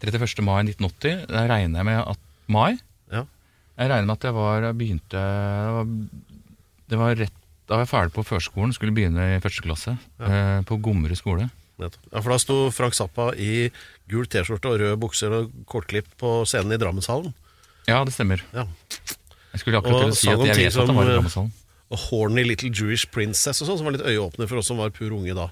[0.03, 0.43] 31.
[0.45, 2.75] mai 1980, da regner jeg med at Mai.
[3.13, 3.23] Ja.
[3.79, 5.93] Jeg regner med at jeg var jeg begynte det var,
[6.91, 7.39] det var rett
[7.69, 9.97] da var jeg ferdig på førskolen, skulle begynne i første klasse.
[10.21, 11.51] eh, på Gommerud skole.
[11.83, 11.89] Ja,
[12.21, 13.71] for da sto Frank Zappa i
[14.11, 17.33] gul T-skjorte og røde bukser og kortklipp på scenen i Drammenshallen.
[17.89, 18.43] Ja, det stemmer.
[18.55, 18.67] Ja.
[19.53, 21.17] Jeg skulle akkurat til å si at jeg vet vet at han var i eh,
[21.17, 21.51] Drammenshallen.
[21.93, 24.95] Og Horny Little Jewish Princess og sånn, som var litt øyeåpner for oss som var
[24.95, 25.49] pur unge da.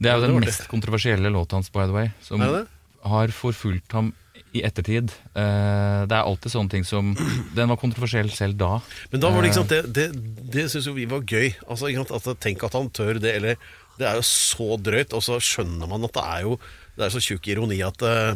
[0.00, 2.64] Det er jo den mest kontroversielle låta hans, by the way, som det det?
[3.04, 4.10] har forfulgt ham
[4.56, 5.12] i ettertid.
[5.34, 7.12] Uh, det er alltid sånne ting som
[7.54, 8.80] Den var kontroversiell selv da.
[9.12, 9.62] Men da var det ikke Eh.
[9.62, 11.52] sant, det, det, det syns jo vi var gøy.
[11.68, 13.60] Altså, ikke sant, at Tenk at han tør det, eller
[14.00, 16.56] Det er jo så drøyt, og så skjønner man at det er jo
[16.96, 18.34] Det er så tjukk ironi at uh,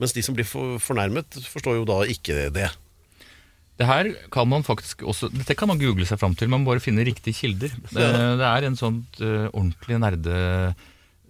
[0.00, 2.70] Mens de som blir for, fornærmet, forstår jo da ikke det.
[3.78, 6.72] Det her kan man faktisk også Dette kan man google seg fram til, man må
[6.72, 7.70] bare finne riktige kilder.
[7.92, 8.08] Det,
[8.40, 10.00] det er en sånn uh, ordentlig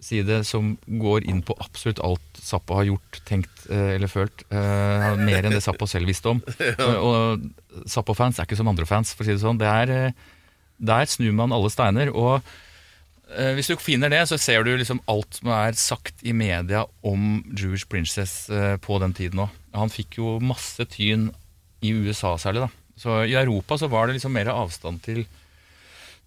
[0.05, 4.43] nerdeside som går inn på absolutt alt Zappa har gjort, tenkt eh, eller følt.
[4.51, 6.41] eh, mer enn det Zappa selv visste om.
[7.07, 7.41] Og
[7.87, 9.57] Zappa-fans er ikke som andre fans, for å si det sånn.
[9.57, 10.11] Det er, eh,
[10.77, 12.13] der snur man alle steiner.
[12.13, 12.41] og
[13.25, 17.41] hvis du finner det, så ser du liksom alt som er sagt i media om
[17.57, 18.45] Jewish Princess
[18.85, 19.49] på den tiden òg.
[19.73, 21.31] Han fikk jo masse tyn
[21.81, 22.69] i USA særlig, da.
[23.01, 25.25] Så i Europa så var det liksom mer avstand til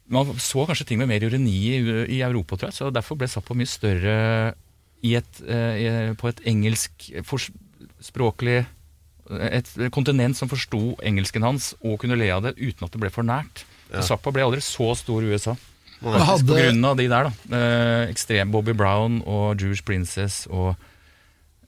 [0.08, 1.78] Man så kanskje ting med mer ironi i,
[2.16, 2.78] i Europa, tror jeg.
[2.78, 4.54] Så derfor ble Zappo mye større
[5.04, 7.50] i et, eh, i, på et engelsk fors-
[8.02, 8.64] språklig
[9.28, 13.10] Et kontinent som forsto engelsken hans og kunne le av det uten at det ble
[13.12, 13.66] for nært.
[14.04, 15.52] Zappa ble aldri så stor i USA.
[16.00, 16.46] Hadde...
[16.48, 17.58] På grunn av de der, da.
[17.58, 20.86] Eh, ekstrem Bobby Brown og Jewish Princess og eh,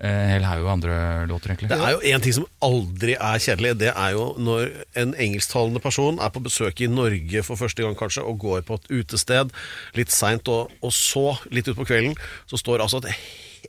[0.01, 0.95] en hel haug andre
[1.29, 1.69] låter, egentlig.
[1.69, 3.75] Det er jo en ting som aldri er kjedelig.
[3.83, 4.71] Det er jo når
[5.03, 8.81] en engelsktalende person er på besøk i Norge for første gang kanskje, og går på
[8.81, 9.53] et utested
[9.99, 12.17] litt seint, og, og så, litt utpå kvelden,
[12.49, 13.13] så står altså et,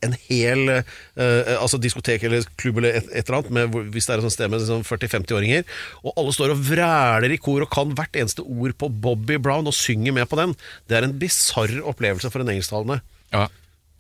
[0.08, 4.16] en hel eh, altså diskotek eller klubb eller et, et eller annet, med, hvis det
[4.16, 5.68] er et sånt sted med sånn 40-50-åringer,
[6.06, 9.68] og alle står og vræler i kor og kan hvert eneste ord på Bobby Brown
[9.68, 10.56] og synger med på den.
[10.88, 13.02] Det er en bisarr opplevelse for en engelsktalende.
[13.36, 13.50] Ja.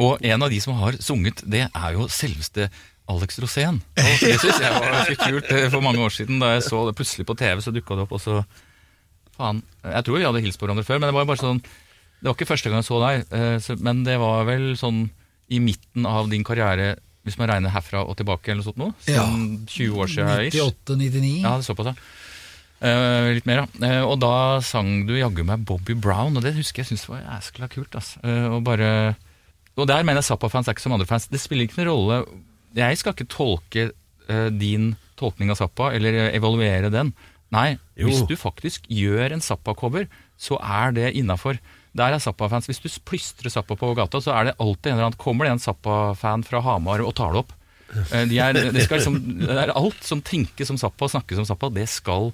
[0.01, 2.69] Og en av de som har sunget, det er jo selveste
[3.11, 3.79] Alex Rosén.
[4.01, 6.83] Og Det syns jeg var ganske kult eh, for mange år siden, da jeg så
[6.87, 8.41] det plutselig på TV, så dukka det opp, og så
[9.37, 9.61] Faen.
[9.87, 12.35] Jeg tror vi hadde hilst på hverandre før, men det var bare sånn Det var
[12.35, 15.05] ikke første gang jeg så deg, eh, men det var vel sånn
[15.51, 16.93] i midten av din karriere,
[17.27, 18.93] hvis man regner herfra og tilbake, eller noe sånt noe?
[19.09, 19.25] Ja.
[19.25, 21.31] Sånn 20 år siden 98-99.
[21.41, 22.19] Ja, det så såpass, ja.
[22.81, 23.65] Uh, litt mer, ja.
[23.77, 27.19] Uh, og da sang du jaggu meg Bobby Brown, og det husker jeg syntes var
[27.21, 27.97] jæskla kult.
[27.99, 28.21] Altså.
[28.23, 28.87] Uh, og bare
[29.79, 31.29] Og der mener jeg Zappa-fans er ikke som andre fans.
[31.31, 32.17] Det spiller ikke noen rolle
[32.75, 33.85] Jeg skal ikke tolke
[34.29, 37.11] uh, din tolkning av Zappa, eller eh, evaluere den.
[37.53, 38.07] Nei, Jo.
[38.07, 40.07] hvis du faktisk gjør en Zappa-cover,
[40.39, 41.59] så er det innafor.
[41.93, 42.65] Der er Zappa-fans.
[42.65, 45.51] Hvis du plystrer Zappa på gata, så er det alltid en eller annen Kommer det
[45.57, 47.53] en Zappa-fan fra Hamar og tar det opp?
[48.15, 48.57] Eh, De er,
[48.87, 52.31] skal liksom, det er alt som tenkes som Zappa og snakkes som Zappa, det skal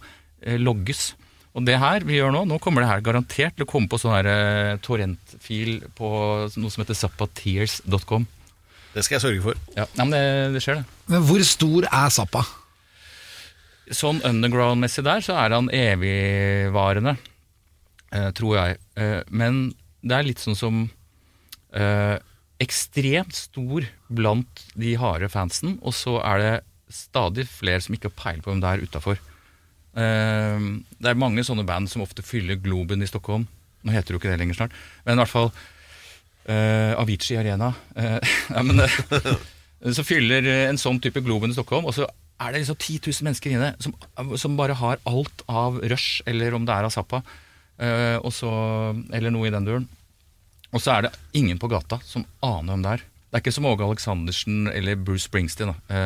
[0.61, 1.09] logges.
[1.57, 3.97] Og det her vi gjør nå, nå kommer det her garantert til å komme på
[3.97, 6.09] sånn her eh, torrentfil på
[6.53, 8.27] noe som heter zappatears.com.
[8.93, 9.57] Det skal jeg sørge for.
[9.77, 10.21] Ja, nei, men det,
[10.53, 10.99] det skjer, det.
[11.09, 12.43] Men hvor stor er Zappa?
[13.93, 17.15] Sånn underground-messig der, så er han evigvarende,
[18.11, 18.79] eh, tror jeg.
[18.99, 19.71] Eh, men
[20.05, 20.83] det er litt sånn som
[21.73, 22.17] eh,
[22.61, 26.53] ekstremt stor blant de harde fansen, og så er det
[26.93, 29.21] stadig flere som ikke har peil på hvem det er utafor.
[29.97, 30.67] Eh,
[31.01, 33.47] det er mange sånne band som ofte fyller Globen i Stockholm.
[33.85, 35.51] Nå heter det jo ikke det lenger snart, men i hvert fall
[36.49, 37.71] eh, Avicii Arena.
[37.95, 38.17] Eh,
[38.55, 42.07] ja, men, eh, så fyller en sånn type Globen i Stockholm, og så
[42.37, 43.93] er det liksom 10 000 mennesker inne som,
[44.37, 47.23] som bare har alt av Rush, eller om det er av Zappa,
[47.77, 49.87] eller noe i den duren.
[50.73, 53.05] Og så er det ingen på gata som aner hvem det er.
[53.27, 56.01] Det er ikke som Åge Aleksandersen eller Bruce Springsteen, da.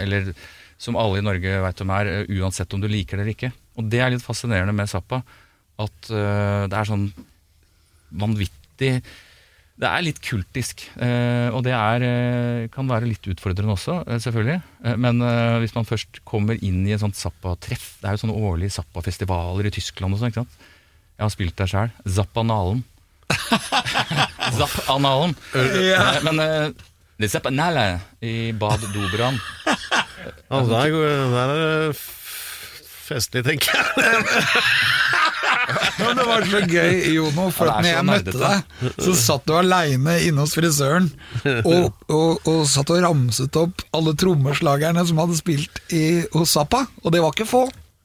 [0.00, 0.32] Eller
[0.78, 3.52] som alle i Norge veit om er, eh, uansett om du liker det eller ikke.
[3.76, 5.22] Og det er litt fascinerende med Zappa,
[5.76, 7.10] at uh, det er sånn
[8.16, 8.92] vanvittig
[9.76, 12.04] det er litt kultisk, eh, og det er,
[12.72, 14.94] kan være litt utfordrende også, selvfølgelig.
[14.96, 15.20] Men
[15.60, 19.68] hvis man først kommer inn i en sånn Zappa-treff Det er jo sånne årlige Zappa-festivaler
[19.68, 20.64] i Tyskland og sånn, ikke sant.
[21.18, 21.92] Jeg har spilt der sjøl.
[22.08, 22.80] Zappanalen.
[24.62, 25.36] Zappanalen.
[25.60, 26.40] Eh, Men
[27.16, 27.84] det er Zappanale
[28.20, 29.38] i Bad Dobran.
[29.66, 29.74] Ja,
[30.72, 31.96] der, går- der er det
[33.06, 33.86] festlig, tenker jeg.
[35.98, 38.56] Men det var så gøy, Jono, for Ja, når jeg møtte deg,
[39.02, 41.08] så satt du aleine inne hos frisøren
[41.64, 46.02] og, og, og satt og ramset opp alle trommeslagerne som hadde spilt i,
[46.36, 47.62] hos Zappa, og det var ikke få.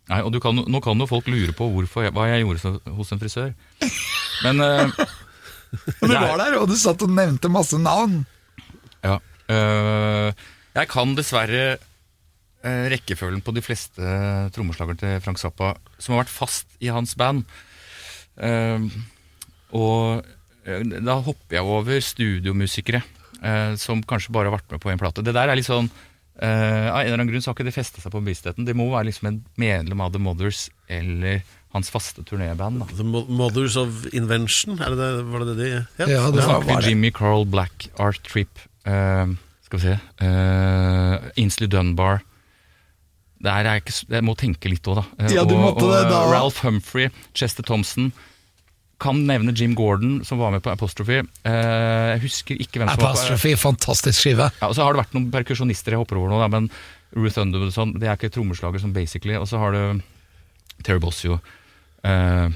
[0.09, 2.61] Nei, og du kan, Nå kan jo folk lure på hvorfor jeg, hva jeg gjorde
[2.63, 3.49] så, hos en frisør.
[4.47, 4.69] Men uh,
[6.01, 8.13] du var der, og du satt og nevnte masse navn.
[9.03, 9.17] Ja.
[9.49, 10.33] øh,
[10.75, 11.63] jeg kan dessverre
[12.63, 14.01] eh, rekkefølgen på de fleste
[14.55, 17.43] trommeslagere til Frank Zappa som har vært fast i hans band.
[18.41, 18.85] Eh,
[19.75, 20.21] og
[20.65, 23.01] eh, da hopper jeg over studiomusikere
[23.41, 25.25] eh, som kanskje bare har vært med på én plate.
[25.25, 27.75] Det der er litt sånn eh, Av en eller annen grunn så har ikke det
[27.75, 28.67] festa seg på bevisstheten.
[28.67, 32.81] Det må være liksom en medlem av The Mothers eller hans faste turnéband.
[32.83, 32.87] da.
[32.97, 36.09] The Mothers of Invention, er det det, var det det de het?
[36.11, 36.89] Ja, det så var, det.
[36.89, 39.93] Jimmy Carl Black, Art Trip eh, Skal vi se
[40.25, 42.21] uh, Ainsley Dunbar
[43.49, 45.05] er ikke, jeg må tenke litt òg, da.
[45.19, 46.19] Eh, Ja, og, og, eh, da.
[46.31, 48.11] Ralph Humphrey, Chester Thompson.
[49.01, 51.23] Kan nevne Jim Gordon, som var med på Apostrophe.
[51.43, 54.51] Eh, jeg husker ikke hvem som var på Apostrophe, fantastisk skive.
[54.61, 56.69] ja, og Så har det vært noen perkusjonister jeg hopper over nå, da, men
[57.17, 59.35] Ruth Underwood det er ikke trommeslager som basically.
[59.35, 60.01] Og så har du
[60.83, 61.39] Terry Bossio.
[62.03, 62.49] Eh,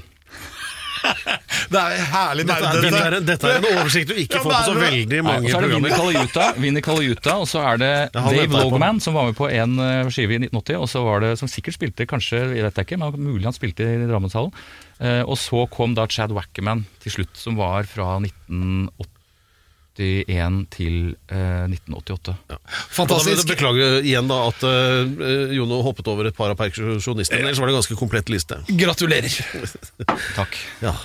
[1.72, 4.52] Det er herlig Dette er, dette, er, dette er en oversikt du ikke Ja, får
[4.52, 6.60] på så veldig mange så er det Vinnie programmer.
[6.62, 9.00] Vinnie Colaiuta, og så er det Dave Logman.
[9.02, 11.78] Som var med på en eh, skive i 1980, og så var det, som sikkert
[11.78, 14.54] spilte, kanskje, jeg vet ikke, men mulig han spilte i Drammenshallen.
[15.00, 18.16] Eh, og så kom da Chad Wackerman til slutt, som var fra
[19.96, 20.96] 1981 til
[21.32, 22.36] eh, 1988.
[22.52, 22.58] Ja.
[22.96, 23.42] Fantastisk.
[23.42, 27.42] Da, beklager igjen da at uh, Jono hoppet over et par av perkusjonistene.
[27.42, 28.60] Ellers var det en ganske komplett liste.
[28.68, 29.40] Gratulerer.
[30.38, 30.60] Takk.
[30.84, 30.96] Ja.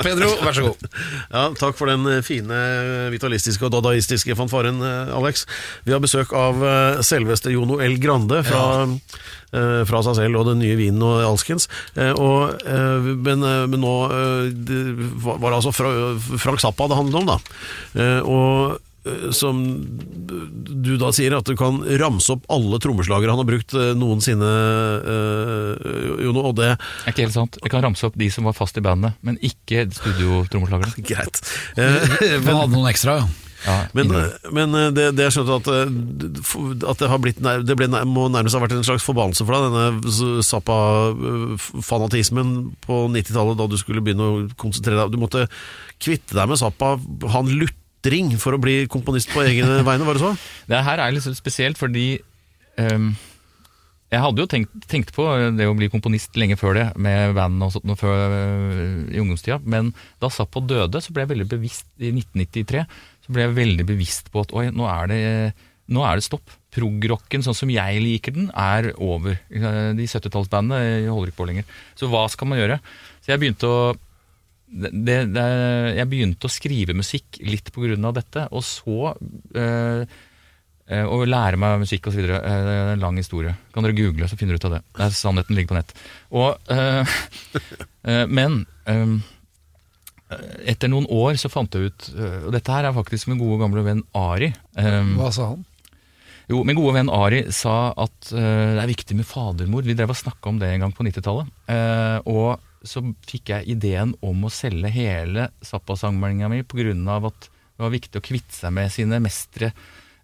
[0.00, 0.86] Pedro, vær så god.
[1.28, 2.60] Ja, takk for den eh, fine
[3.12, 5.44] vitalistiske og dadaistiske fanfaren, eh, Alex.
[5.84, 7.98] Vi har besøk av eh, selveste Jono L.
[8.00, 9.32] Grande fra, ja
[9.86, 11.68] fra seg selv og den nye vinen og alskens.
[11.94, 12.56] Og,
[13.22, 13.92] men, men nå
[14.66, 14.80] det
[15.22, 18.08] var det altså Frank Zappa det handlet om, da.
[18.26, 18.74] Og
[19.36, 19.58] som
[20.84, 24.48] du da sier, at du kan ramse opp alle trommeslagere han har brukt eh, noensinne,
[25.04, 25.72] øh,
[26.24, 26.78] Jono, og det Er
[27.12, 27.58] ikke helt sant.
[27.62, 30.94] Jeg kan ramse opp de som var fast i bandet, men ikke studiotrommeslagerne.
[31.10, 31.36] Greit.
[31.76, 33.26] Eh, Men hadde noen ekstra, ja.
[33.64, 34.10] Ja, Men,
[34.52, 35.88] men eh, det, det jeg skjønte at, eh,
[36.90, 39.62] at det, har blitt det ble, må nærmest ha vært en slags forbannelse for deg,
[39.72, 39.88] denne
[40.44, 42.48] Zappa-fanatismen
[42.84, 45.12] på 90-tallet, da du skulle begynne å konsentrere deg.
[45.14, 45.46] Du måtte
[46.02, 46.88] kvitte deg med Zappa,
[47.32, 47.46] han
[48.04, 50.34] lutring, for å bli komponist på egne vegne, var det så?
[50.68, 52.20] Det her er litt spesielt fordi
[52.76, 53.14] um,
[54.12, 57.62] jeg hadde jo tenkt, tenkt på det å bli komponist lenge før det, med band
[57.64, 59.90] og sånt noe før, øh, i ungdomstida, men
[60.22, 62.84] da Zappo døde, så ble jeg veldig bevisst, i 1993,
[63.24, 65.22] så ble jeg veldig bevisst på at oi, nå er det,
[65.90, 66.60] nå er det stopp.
[66.74, 69.36] Prog-rocken, sånn som jeg liker den, er over.
[69.48, 71.68] De 70-tallsbandene holder ikke på lenger.
[71.94, 72.80] Så hva skal man gjøre?
[73.22, 73.76] Så jeg begynte å
[74.74, 75.42] det, det,
[75.98, 79.12] jeg begynte å skrive musikk litt av dette, og så
[79.54, 80.02] eh,
[80.90, 82.24] eh, å lære meg musikk osv.
[82.26, 83.54] Uh, det er en lang historie.
[83.74, 84.82] Kan dere google, så finner dere ut av det.
[84.98, 85.94] det er, sannheten ligger på nett.
[86.34, 87.14] Og, eh,
[88.10, 89.14] eh, men eh,
[90.74, 93.60] etter noen år så fant jeg ut eh, Og dette her er faktisk min gode
[93.62, 94.50] gamle venn Ari.
[94.80, 95.62] eh, Hva sa han?
[96.50, 99.86] jo, min gode venn Ari sa at eh, det er viktig med fadermord.
[99.88, 101.52] Vi drev og snakka om det en gang på 90-tallet.
[101.72, 106.92] Eh, og så fikk jeg ideen om å selge hele Zappa-sangmeldinga mi pga.
[107.26, 109.72] at det var viktig å kvitte seg med sine mestere.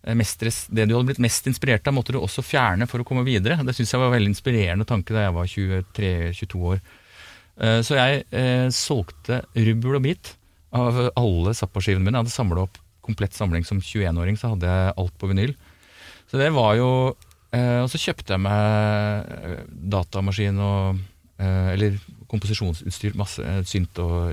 [0.04, 3.04] eh, Mestres, det du hadde blitt mest inspirert av, måtte du også fjerne for å
[3.04, 3.58] komme videre.
[3.64, 6.80] Det syns jeg var en veldig inspirerende tanke da jeg var 23-22 år.
[7.60, 10.36] Eh, Så jeg eh, solgte rubbel og bit
[10.72, 12.16] av alle Zappa-skivene mine.
[12.16, 15.54] Jeg hadde samla opp komplett samling som 21-åring, så hadde jeg alt på vinyl.
[16.30, 16.90] Så det var jo
[17.52, 21.00] eh, Og så kjøpte jeg meg eh, datamaskin og
[21.42, 21.96] eh, Eller
[22.30, 24.32] komposisjonsutstyr, masse eh, synt og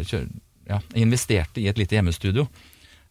[0.67, 2.47] ja, Jeg investerte i et lite hjemmestudio,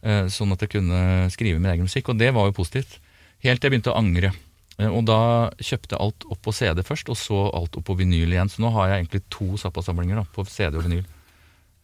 [0.03, 2.99] eh, sånn at jeg kunne skrive min egen musikk, og det var jo positivt.
[3.44, 4.33] Helt til jeg begynte å angre.
[4.79, 7.96] Eh, Og da kjøpte jeg alt opp på CD først, og så alt opp på
[7.99, 8.51] vinyl igjen.
[8.53, 11.05] Så nå har jeg egentlig to Zappa-samlinger på CD og vinyl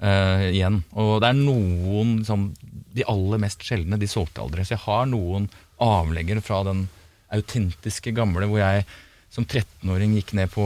[0.03, 0.83] eh, igjen.
[0.93, 2.51] Og det er noen liksom,
[2.93, 4.65] De aller mest sjeldne, de solgte aldri.
[4.69, 5.49] Så jeg har noen
[5.81, 6.87] avleggere fra den
[7.33, 8.85] autentiske gamle hvor jeg
[9.33, 10.65] som 13-åring gikk ned på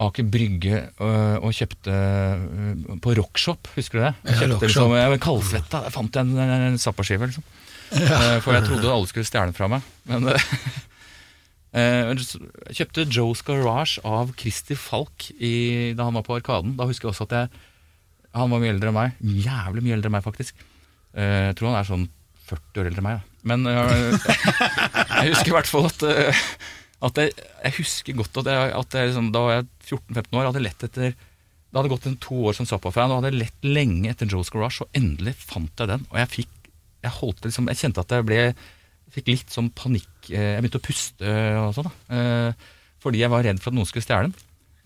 [0.00, 4.12] Aker Brygge og, og kjøpte øh, på Rockshop, husker du det?
[4.24, 4.64] Jeg Ja, kjøpte Rockshop.
[4.68, 7.28] liksom, jeg var kaldsvetta, der fant jeg en, en, Zappa-skive.
[7.28, 7.44] Liksom.
[7.90, 9.84] Eh, for jeg trodde alle skulle stjele fra meg.
[10.08, 10.30] Men
[11.76, 16.74] jeg kjøpte Joe's Garage av Christer Falk i, da han var på Arkaden.
[16.80, 17.66] Da husker jeg også at jeg
[18.34, 19.20] Han var mye eldre enn meg.
[19.20, 20.54] Jævlig mye eldre enn meg, faktisk.
[21.14, 22.04] Jeg tror han er sånn
[22.50, 23.16] 40 år eldre enn meg.
[23.18, 23.26] Da.
[23.50, 24.28] Men eh,
[25.24, 26.04] jeg husker i hvert fall at,
[27.00, 30.48] at jeg, jeg husker godt at, jeg, at jeg, liksom, da var jeg 14-15 år,
[30.50, 34.10] hadde lett etter Det hadde gått en to år som Zappa-fan, og hadde lett lenge
[34.12, 36.04] etter Joe's Garage, og endelig fant jeg den.
[36.12, 36.52] Og jeg fikk
[37.06, 38.42] Jeg holdt liksom Jeg kjente at jeg ble
[39.10, 41.32] Fikk litt sånn panikk eh, Jeg begynte å puste
[41.64, 42.14] og sånn, da.
[42.14, 42.68] Eh,
[43.02, 44.36] Fordi jeg var redd for at noen skulle stjele den.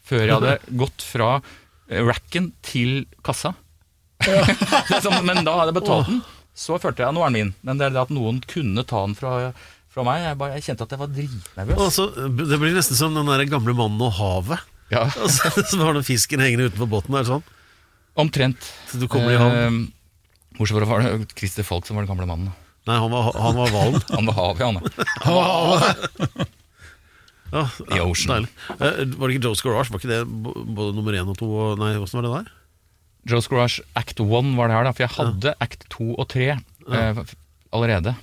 [0.05, 3.53] Før jeg hadde gått fra eh, racken til kassa.
[4.25, 4.47] Ja.
[5.05, 6.23] sånn, men da hadde jeg betalt den.
[6.57, 7.53] så følte jeg at nå er den min.
[7.67, 9.35] Men det er det at noen kunne ta den fra,
[9.95, 11.83] fra meg, jeg, bare, jeg kjente at jeg var dritnervøs.
[11.87, 14.65] Altså, det blir nesten som den der gamle mannen og havet.
[14.93, 17.15] Ja, Altså, som har den fisken hengende utenfor båten.
[17.19, 17.45] Er sånn?
[18.15, 18.63] omtrent.
[18.91, 19.55] Så du kommer i havn.
[19.59, 22.53] Eh, Bortsett fra var det Christer Falk som var den gamle mannen.
[22.87, 24.03] Nei, han var, han var hvalen.
[24.15, 24.77] Han var havet, han.
[24.85, 26.47] da.
[27.55, 27.63] Ja,
[27.95, 28.33] I Ocean.
[28.35, 28.51] Deilig.
[28.83, 29.93] Eh, var det ikke Joe's Garage?
[29.95, 30.21] Var ikke det
[30.75, 31.47] både nummer én og to?
[31.55, 32.49] Og, nei, åssen var det der?
[33.31, 34.93] Joe's Garage Act 1 var det her, da.
[34.97, 37.21] For jeg hadde Act 2 og 3 eh,
[37.75, 38.15] allerede.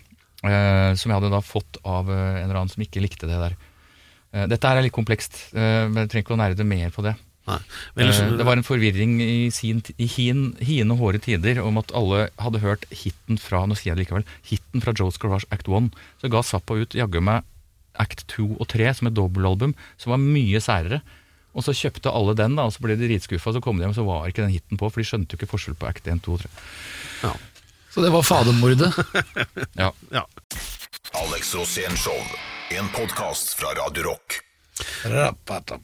[0.42, 3.38] Eh, som jeg hadde da fått av eh, en eller annen som ikke likte det
[3.38, 3.58] der.
[4.34, 7.18] Eh, dette er litt komplekst, men jeg trenger ikke å nerde mer på det.
[7.98, 12.28] Eh, det var en forvirring i, sin, i hin, hine hårde tider om at alle
[12.42, 15.90] hadde hørt hiten fra nå sier jeg det likevel, hiten fra Joe's Garage Act 1.
[16.22, 17.48] Så ga Zappa ut jaggu meg
[18.00, 21.02] Act 2 og 3 som et dobbeltalbum, som var mye særere.
[21.52, 23.52] Og så kjøpte alle den, da, og så ble de dritskuffa.
[23.52, 25.52] Så kom de hjem, så var ikke den hiten på, for de skjønte jo ikke
[25.52, 26.52] forskjell på Act 1, 2 og 3.
[27.26, 27.34] ja.
[27.94, 28.94] Så det var fadermordet.
[29.74, 29.94] Ja.
[30.12, 30.28] ja.
[31.12, 32.20] Alex Rosén Show.
[32.72, 34.40] En podkast fra Radio Rock.
[35.06, 35.82] Rappatam.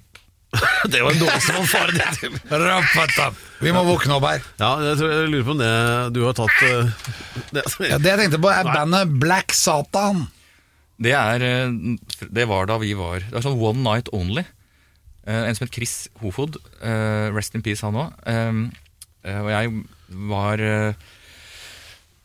[0.92, 1.12] Det var
[1.44, 2.38] fanfaren hittil.
[2.50, 3.36] Rappatam.
[3.60, 4.46] Vi må våkne opp her.
[4.62, 5.72] Ja, jeg, tror, jeg lurer på om det
[6.16, 6.94] du har tatt eh,
[7.52, 10.24] det, Ja, det jeg tenkte på, er bandet Black Satan.
[11.04, 14.46] Det, er, eh, det var da vi var Det var sånn One Night Only.
[15.28, 16.56] Eh, En som het Chris Hofod.
[16.80, 18.16] eh, Rest in peace, han òg.
[19.28, 19.74] Og jeg
[20.32, 20.62] var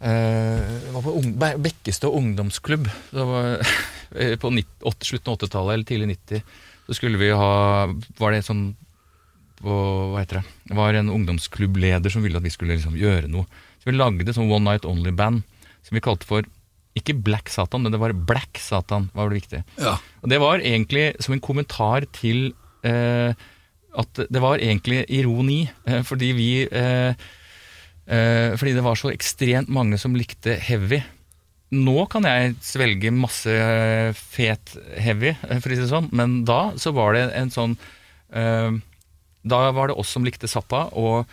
[0.03, 2.88] eh, eh, var på ung, Be- Bekkestad ungdomsklubb.
[3.11, 3.62] Det var
[4.43, 6.43] på nitt- åtte- slutten av 80-tallet eller tidlig 90.
[6.87, 7.87] Så skulle vi ha
[8.19, 8.73] Var det sånn
[9.62, 10.45] Hva heter det?
[10.69, 13.47] Det var en ungdomsklubbleder som ville at vi skulle liksom gjøre noe.
[13.79, 15.45] Så vi lagde sånn One Night Only-band
[15.87, 16.43] som vi kalte for
[16.99, 19.07] ikke Black Satan, men det var Black Satan.
[19.15, 19.62] var det viktige.
[19.81, 19.95] Ja.
[20.23, 22.51] Og det var egentlig som en kommentar til
[22.85, 23.33] eh,
[23.97, 27.15] at det var egentlig ironi, eh, fordi vi eh,
[28.07, 31.03] eh, Fordi det var så ekstremt mange som likte heavy.
[31.73, 36.43] Nå kan jeg svelge masse eh, fet heavy, eh, for å si det sånn, men
[36.49, 37.79] da så var det en sånn
[38.37, 38.77] eh,
[39.43, 41.33] Da var det oss som likte Zappa og,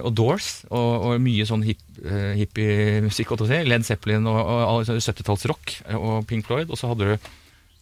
[0.00, 3.60] og Doors, og, og mye sånn hip, eh, hippiemusikk, si.
[3.68, 6.72] Led Zeppelin og, og, og 70-tallsrock og Pink Floyd.
[6.72, 7.32] Og så hadde du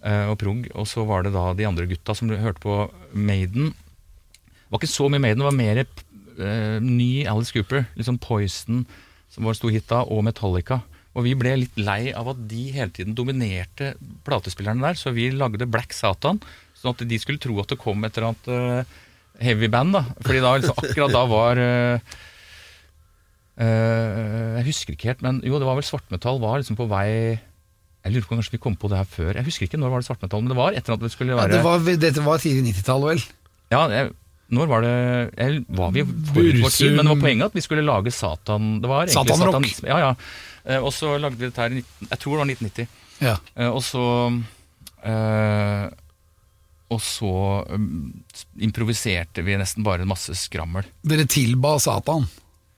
[0.03, 3.69] og prog, og så var det da de andre gutta som hørte på Maiden.
[3.71, 5.85] Det var ikke så mye Maiden, det var mer
[6.39, 7.87] eh, ny Alice Cooper.
[8.01, 8.85] Sånn Poison,
[9.33, 10.83] som var stor hit da, og Metallica.
[11.13, 13.93] Og vi ble litt lei av at de hele tiden dominerte
[14.25, 16.41] platespillerne der, så vi lagde Black Satan,
[16.79, 19.01] sånn at de skulle tro at det kom et eller annet uh,
[19.43, 19.99] heavy band.
[19.99, 20.05] da.
[20.25, 22.17] Fordi da liksom, akkurat da var uh,
[23.61, 27.09] uh, Jeg husker ikke helt, men jo, det var vel svartmetall var liksom på vei
[27.13, 29.37] Jeg lurer på om kanskje vi kom på det her før.
[29.37, 31.47] Jeg husker ikke når var det svartmetall, men det var etter at det skulle Ja,
[31.53, 33.25] det var, dette var tidlig 90-tall, vel?
[33.73, 34.11] ja, jeg,
[34.53, 34.97] når var det
[35.41, 36.97] eller, Var vi forut vår tid?
[36.97, 39.69] Men det var poenget at vi skulle lage Satan Det var egentlig Satanrock.
[39.71, 40.11] satan Ja, ja.
[40.65, 42.87] Eh, og så lagde vi dette her i 19, Jeg tror det var 1990.
[43.23, 43.37] Ja.
[43.57, 44.05] Eh, og så
[45.09, 45.87] eh,
[46.93, 47.33] Og så
[47.73, 48.13] um,
[48.61, 50.85] improviserte vi nesten bare masse skrammel.
[51.01, 52.29] Dere tilba Satan.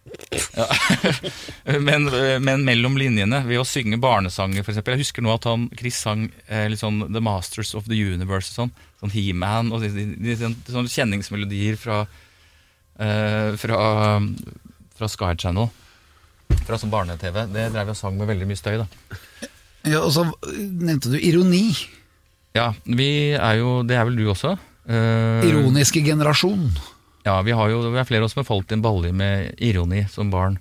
[1.81, 4.81] Men, eh, men mellom linjene, ved å synge barnesanger f.eks.
[4.85, 8.53] Jeg husker nå at han, Chris sang eh, litt sånn The Masters of the Universe
[8.53, 8.75] og sånn.
[9.01, 12.03] Sånn He-Man og sånn- sånne kjenningsmelodier fra,
[13.01, 13.81] eh, fra,
[14.99, 15.71] fra Sky Channel.
[16.69, 17.47] Fra sånn barne-TV.
[17.53, 18.87] Det drev vi og sang med veldig mye støy, da.
[19.85, 21.67] Ja, og så nevnte du ironi.
[22.57, 24.55] Ja, vi er jo Det er vel du også?
[24.87, 26.69] Eh, Ironiske generasjon.
[27.25, 29.13] Ja, vi, har jo, vi er flere av oss som har falt i en balle
[29.17, 30.59] med ironi som barn.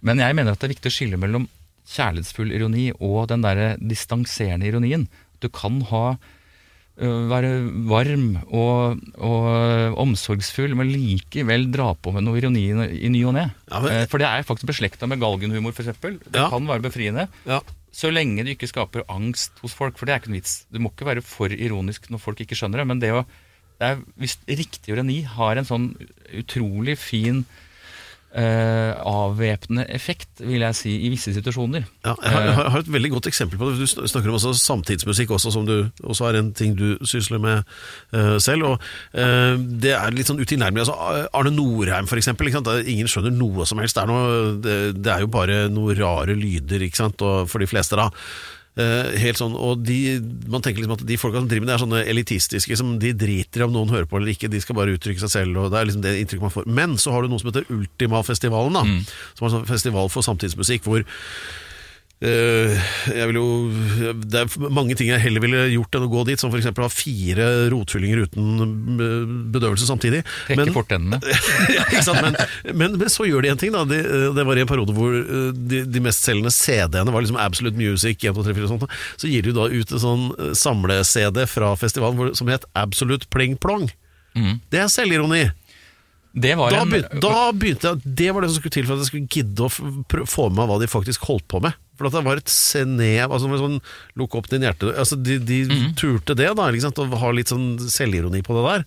[0.00, 1.48] Men jeg mener at det er viktig å skille mellom
[1.92, 5.08] kjærlighetsfull ironi og den der distanserende ironien.
[5.42, 6.16] Du kan ha
[7.02, 7.50] være
[7.88, 13.46] varm og, og omsorgsfull, men likevel dra på med noe ironi i ny og ne.
[13.70, 15.88] Ja, men- Eh, For det er faktisk beslekta med galgenhumor, f.eks.
[16.00, 16.48] Det Ja.
[16.52, 17.28] kan være befriende.
[17.46, 17.60] Ja.
[17.92, 20.64] Så lenge du ikke skaper angst hos folk, for det er ikke noe vits.
[20.70, 23.24] Du må ikke være for ironisk når folk ikke skjønner det, men det å
[23.84, 25.90] er, Hvis riktig ironi har en sånn
[26.38, 27.44] utrolig fin
[28.32, 31.82] Uh, avvæpnende effekt, vil jeg si, i visse situasjoner.
[32.00, 33.80] Ja, jeg har, jeg har- et veldig godt eksempel på det.
[33.84, 37.60] Du snakker om også samtidsmusikk, også, som du også er en ting du sysler med
[38.16, 38.64] uh, selv.
[38.64, 38.80] og
[39.12, 40.80] uh, Det er litt sånn utilnærmelig.
[40.86, 42.48] Altså, Arne Norheim, for eksempel.
[42.48, 44.00] Ingen skjønner noe som helst.
[44.00, 46.88] Det er, noe, det, det er jo bare noe rare lyder
[47.44, 48.08] for de fleste, da.
[48.72, 50.16] Eh, helt sånn, og de,
[50.48, 53.10] Man tenker liksom at de folka som driver med det, er sånne elitistiske som de
[53.12, 54.48] driter i om noen hører på eller ikke.
[54.52, 55.58] De skal bare uttrykke seg selv.
[55.60, 56.70] og Det er liksom det inntrykket man får.
[56.80, 58.86] Men så har du noe som heter Ultimafestivalen, da,
[59.36, 60.88] som er en sånn festival for samtidsmusikk.
[60.88, 61.04] hvor
[62.22, 63.44] jo
[64.22, 66.68] Det er mange ting jeg heller ville gjort enn å gå dit, som f.eks.
[66.78, 68.64] ha fire rotfyllinger uten
[68.96, 70.22] eh, bedøvelse samtidig.
[70.46, 71.18] Trekke fortennene.
[71.88, 72.22] ikke sant?
[72.22, 72.38] Men,
[72.78, 73.74] men, men så gjør de en ting.
[73.74, 77.24] da de, eh, Det var i en periode hvor eh, de, de mestselgende CD-ene var
[77.24, 79.00] liksom Absolute Music 1, 2, 3, 4 og sånt.
[79.20, 83.58] Så gir de da ut en sånn eh, samle-CD fra festivalen som het Absolute Pling
[83.62, 83.90] Plong.
[84.72, 85.42] Det er selvironi.
[86.34, 89.02] Det var Da begynte, da begynte jeg Det var det som skulle til for at
[89.04, 91.74] jeg skulle gidde å få med meg hva de faktisk holdt på med.
[92.00, 93.80] For at det var et snev altså, sånn,
[94.16, 95.90] Lukk opp din hjerte altså, De, de Mhm.
[96.00, 96.98] turte det, da, ikke sant?
[97.04, 98.86] og ha litt sånn selvironi på det der.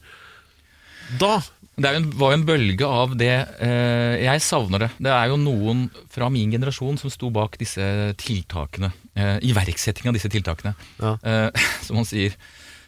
[1.21, 1.35] Da
[1.77, 3.31] Det er jo en, var jo en bølge av det
[3.61, 4.91] eh, Jeg savner det.
[4.97, 7.83] Det er jo noen fra min generasjon som sto bak disse
[8.17, 8.93] tiltakene.
[9.15, 10.73] Eh, iverksetting av disse tiltakene,
[11.03, 11.17] Ja.
[11.21, 11.49] eh,
[11.85, 12.33] som man sier.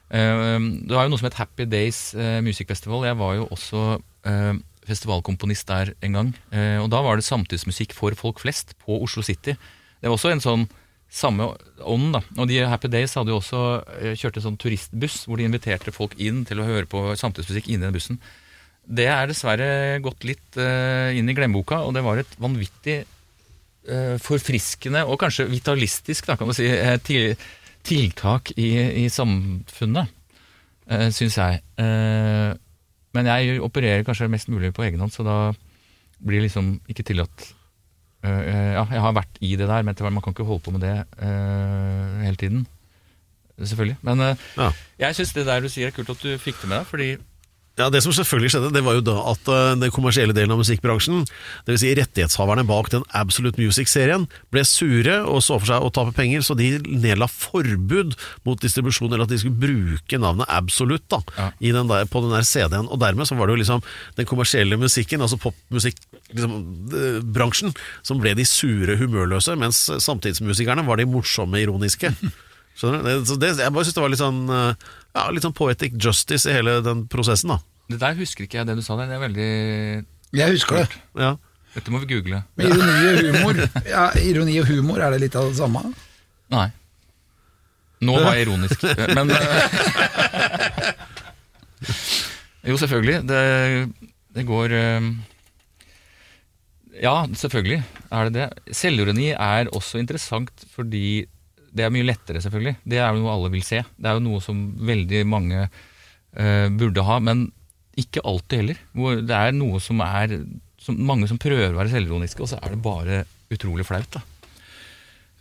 [0.09, 3.03] Eh, det var jo noe som het Happy Days eh, Music Festival.
[3.05, 3.99] Jeg var jo også
[4.87, 6.33] festivalkomponist der en gang.
[6.51, 9.57] Eh, og da var det samtidsmusikk for folk flest på Oslo City.
[9.99, 10.67] Det var også en sånn
[11.07, 11.49] samme
[11.87, 12.21] ånd, da.
[12.37, 13.61] Og de Happy Days hadde jo også
[13.99, 17.69] eh, kjørt en sånn turistbuss hvor de inviterte folk inn til å høre på samtidsmusikk
[17.71, 18.19] inni den bussen.
[18.87, 24.15] Det er dessverre gått litt eh, inn i glemmeboka, og det var et vanvittig eh,
[24.23, 27.33] forfriskende og kanskje vitalistisk da, kan du si, eh, til,
[27.87, 28.69] tiltak i,
[29.03, 30.13] i samfunnet,
[31.11, 31.59] syns jeg.
[33.17, 35.37] Men jeg opererer kanskje mest mulig på egen hånd, så da
[36.21, 37.45] blir det liksom ikke tillatt
[38.25, 38.41] uh,
[38.77, 40.95] Ja, jeg har vært i det der, men man kan ikke holde på med det
[41.21, 42.67] uh, hele tiden.
[43.57, 43.97] Selvfølgelig.
[44.05, 44.71] Men uh, Ja.
[45.07, 47.09] jeg syns det der du sier er kult at du fikk det med deg, fordi
[47.77, 50.61] Ja, Det som selvfølgelig skjedde, det var jo da at eh, den kommersielle delen av
[50.63, 51.27] musikkbransjen,
[51.67, 51.81] dvs.
[51.83, 56.41] Si rettighetshaverne bak den Absolute Music-serien, ble sure og så for seg å tape penger,
[56.41, 58.15] så de nedla forbud
[58.47, 61.51] mot distribusjon, eller at de skulle bruke navnet Absolute da, Ja.
[61.61, 62.89] i den der, på den der CD-en.
[62.89, 63.85] Og dermed så var det jo liksom
[64.17, 67.77] den kommersielle musikken, altså popmusikkbransjen, liksom,
[68.09, 72.09] som ble de sure, humørløse, mens samtidsmusikerne var de morsomme, ironiske.
[72.77, 73.07] Skjønner du?
[73.09, 74.73] Det, så det, jeg bare synes det var litt sånn, eh,
[75.17, 77.59] ja, litt sånn poetic justice i hele den prosessen, da.
[77.87, 79.07] Det der husker ikke jeg det du sa der.
[79.09, 79.51] Det er veldig
[80.37, 80.89] Jeg husker det.
[81.17, 81.31] Ja.
[81.77, 82.37] Dette må vi google.
[82.57, 83.55] Men ironi og humor.
[83.87, 85.79] Ja, ironi og humor, er det litt av det samme?
[86.53, 86.67] Nei.
[88.07, 88.77] Nå var jeg ironisk.
[89.17, 89.37] Men eh,
[92.67, 93.17] Jo, selvfølgelig.
[93.29, 93.41] Det,
[94.35, 95.01] det går eh,
[97.01, 98.47] Ja, selvfølgelig er det det.
[98.75, 101.25] Selvironi er også interessant fordi
[101.77, 102.77] det er mye lettere, selvfølgelig.
[102.83, 103.83] Det er jo noe alle vil se.
[103.95, 107.47] Det er jo noe som veldig mange uh, burde ha, men
[107.97, 108.81] ikke alltid heller.
[109.25, 110.39] Det er noe som er
[110.81, 114.11] som, Mange som prøver å være selvironiske, og så er det bare utrolig flaut.
[114.13, 114.21] da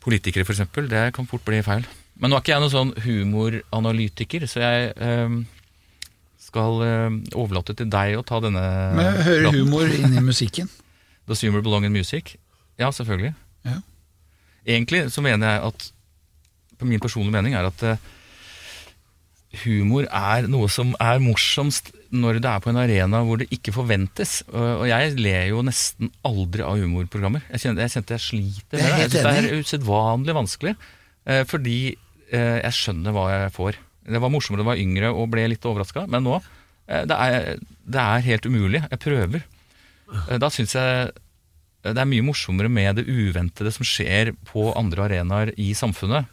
[0.06, 0.62] politikere, f.eks.
[0.90, 1.86] Det kan fort bli feil.
[2.16, 5.34] Men nå er ikke jeg noen sånn humoranalytiker, så jeg uh,
[6.46, 8.62] skal uh, overlate til deg å ta denne
[8.96, 9.58] Men hører praten.
[9.58, 10.70] humor inn i musikken?
[11.28, 12.36] Does humor belong in music?
[12.78, 13.34] Ja, selvfølgelig.
[13.66, 13.80] Ja.
[14.66, 15.90] Egentlig så mener jeg at
[16.84, 18.02] min personlige mening er at eh,
[19.62, 23.74] humor er noe som er morsomst når det er på en arena hvor det ikke
[23.74, 24.40] forventes.
[24.52, 27.46] Og jeg ler jo nesten aldri av humorprogrammer.
[27.54, 29.00] Jeg kjente jeg, kjente jeg sliter er med det.
[29.00, 30.76] Jeg synes det er usedvanlig vanskelig,
[31.26, 33.80] eh, fordi eh, jeg skjønner hva jeg får.
[34.06, 36.38] Det var morsommere da jeg var yngre og ble litt overraska, men nå
[36.86, 38.78] det er, det er helt umulig.
[38.78, 39.40] Jeg prøver.
[40.38, 41.08] Da syns jeg
[41.82, 46.26] det er mye morsommere med det uventede som skjer på andre arenaer i samfunnet.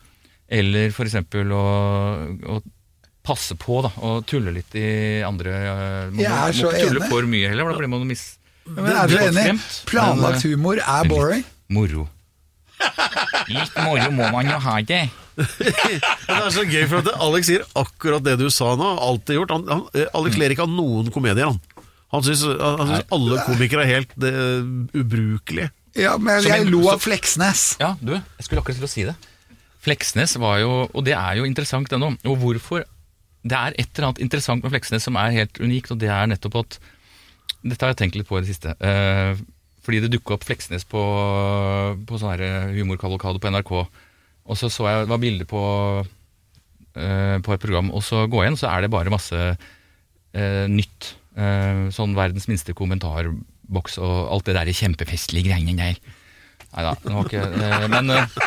[0.52, 1.16] Eller f.eks.
[1.24, 1.64] Å,
[2.54, 2.62] å
[3.24, 4.88] passe på da, og tulle litt i
[5.24, 7.12] andre eh, Man Jeg må, må så ikke tulle enig.
[7.14, 8.24] for mye heller, for da blir man mis...
[8.68, 9.46] Men er du enig?
[9.88, 11.44] Planlagt eh, humor er boring.
[11.44, 12.08] Litt Moro.
[13.48, 15.06] Litt moro må man jo ha det.
[15.34, 18.89] Det er så gøy, for at Alex sier akkurat det du sa nå.
[19.02, 19.54] Alltid gjort.
[19.56, 21.88] Han, han, eh, Alex ler ikke av noen komedier, han.
[22.14, 24.34] Han syns, han, han syns alle komikere er helt det,
[24.94, 25.72] ubrukelige.
[25.98, 27.64] Ja, men jeg, jeg lo av Fleksnes.
[27.82, 29.16] Ja, du, jeg skulle akkurat til å si det.
[29.84, 32.86] Fleksnes var jo, og det er jo interessant ennå, og hvorfor
[33.44, 36.30] Det er et eller annet interessant med Fleksnes som er helt unikt, og det er
[36.32, 36.78] nettopp at
[37.64, 38.76] Dette har jeg tenkt litt på i det siste.
[38.80, 39.36] eh,
[39.84, 41.02] fordi det dukka opp Fleksnes på,
[42.08, 43.72] på sånn her humorkavalkade på NRK.
[44.48, 45.62] Og så så jeg det var bilder på,
[46.96, 50.66] eh, på et program, og så går jeg inn, så er det bare masse eh,
[50.72, 51.14] nytt.
[51.36, 56.00] Eh, sånn verdens minste kommentarboks og alt det der kjempefestlige greiene der.
[56.74, 58.38] Nei da, det var ikke eh, Men, eh,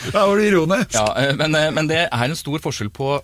[0.14, 0.94] Da var du ironisk.
[0.96, 3.18] ja, eh, men, eh, men det er en stor forskjell på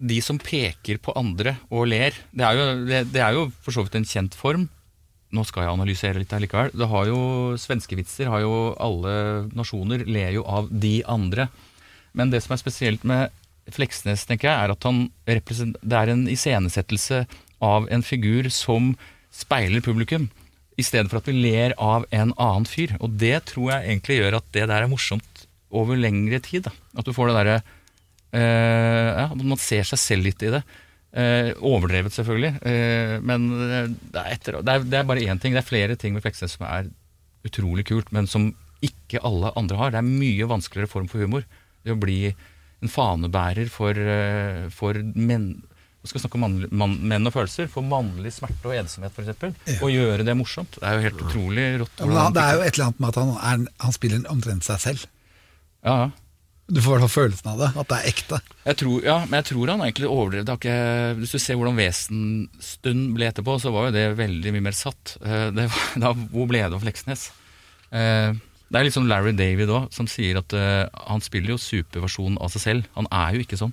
[0.00, 2.16] de som peker på andre og ler.
[2.32, 4.68] Det er jo, det, det er jo for så vidt en kjent form.
[5.30, 6.72] Nå skal jeg analysere litt her likevel.
[6.74, 7.20] Det har jo,
[7.60, 9.12] Svenskevitser har jo alle
[9.54, 11.46] nasjoner ler jo av de andre.
[12.16, 13.30] Men det som er spesielt med
[13.70, 17.22] Fleksnes, tenker jeg, er at han det er en iscenesettelse
[17.62, 18.94] av en figur som
[19.30, 20.26] speiler publikum,
[20.80, 22.96] i stedet for at vi ler av en annen fyr.
[23.04, 25.29] Og det tror jeg egentlig gjør at det der er morsomt
[25.70, 26.66] over lengre tid.
[26.68, 26.74] Da.
[26.98, 30.62] At du får det derre eh, ja, at Man ser seg selv litt i det.
[31.10, 32.52] Eh, overdrevet, selvfølgelig.
[32.66, 35.56] Eh, men det er, etter, det, er, det er bare én ting.
[35.56, 36.90] Det er flere ting med Fleksnes som er
[37.46, 38.50] utrolig kult, men som
[38.84, 39.92] ikke alle andre har.
[39.92, 41.46] Det er mye vanskeligere form for humor.
[41.84, 42.22] Det å bli
[42.80, 45.52] en fanebærer for, eh, for menn
[46.00, 47.66] vi skal snakke om mann, mann, menn og følelser.
[47.68, 49.58] For mannlig smerte og ensomhet, f.eks.
[49.68, 49.74] Ja.
[49.84, 50.78] Og gjøre det morsomt.
[50.78, 52.00] Det er jo helt utrolig rått.
[52.00, 54.80] Ja, det er jo et eller annet med at han, er, han spiller omtrent seg
[54.80, 55.04] selv.
[55.86, 56.10] Ja, ja.
[56.70, 58.36] Du får i hvert fall følelsen av det, at det er ekte.
[58.68, 60.44] Jeg tror, ja, men jeg tror han egentlig overdrev.
[60.46, 60.54] det.
[60.60, 64.76] ikke- Hvis du ser hvordan Vesenstund ble etterpå, så var jo det veldig mye mer
[64.78, 65.16] satt.
[65.20, 67.30] Eh, Det, var- da, hvor ble det av Fleksnes?
[67.90, 68.32] Eh,
[68.70, 72.38] Det er litt sånn Larry David òg, som sier at eh, han spiller jo superversjonen
[72.40, 72.86] av seg selv.
[72.94, 73.72] Han er jo ikke sånn.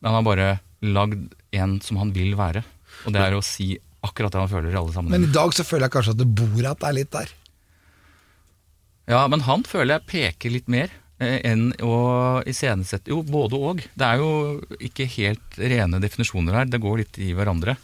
[0.00, 2.62] Men han har bare lagd en som han vil være.
[3.06, 3.72] Og det er å si
[4.06, 6.30] akkurat det han føler i alle Men i dag så føler jeg kanskje at det
[6.38, 7.26] Borat er litt der.
[9.10, 11.96] Ja, men han føler jeg peker litt mer enn å
[12.48, 13.82] iscenesette Jo, både og.
[13.94, 17.76] Det er jo ikke helt rene definisjoner her, det går litt i hverandre.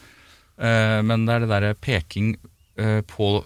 [0.56, 2.34] Eh, men det er det derre peking
[2.80, 3.44] eh, på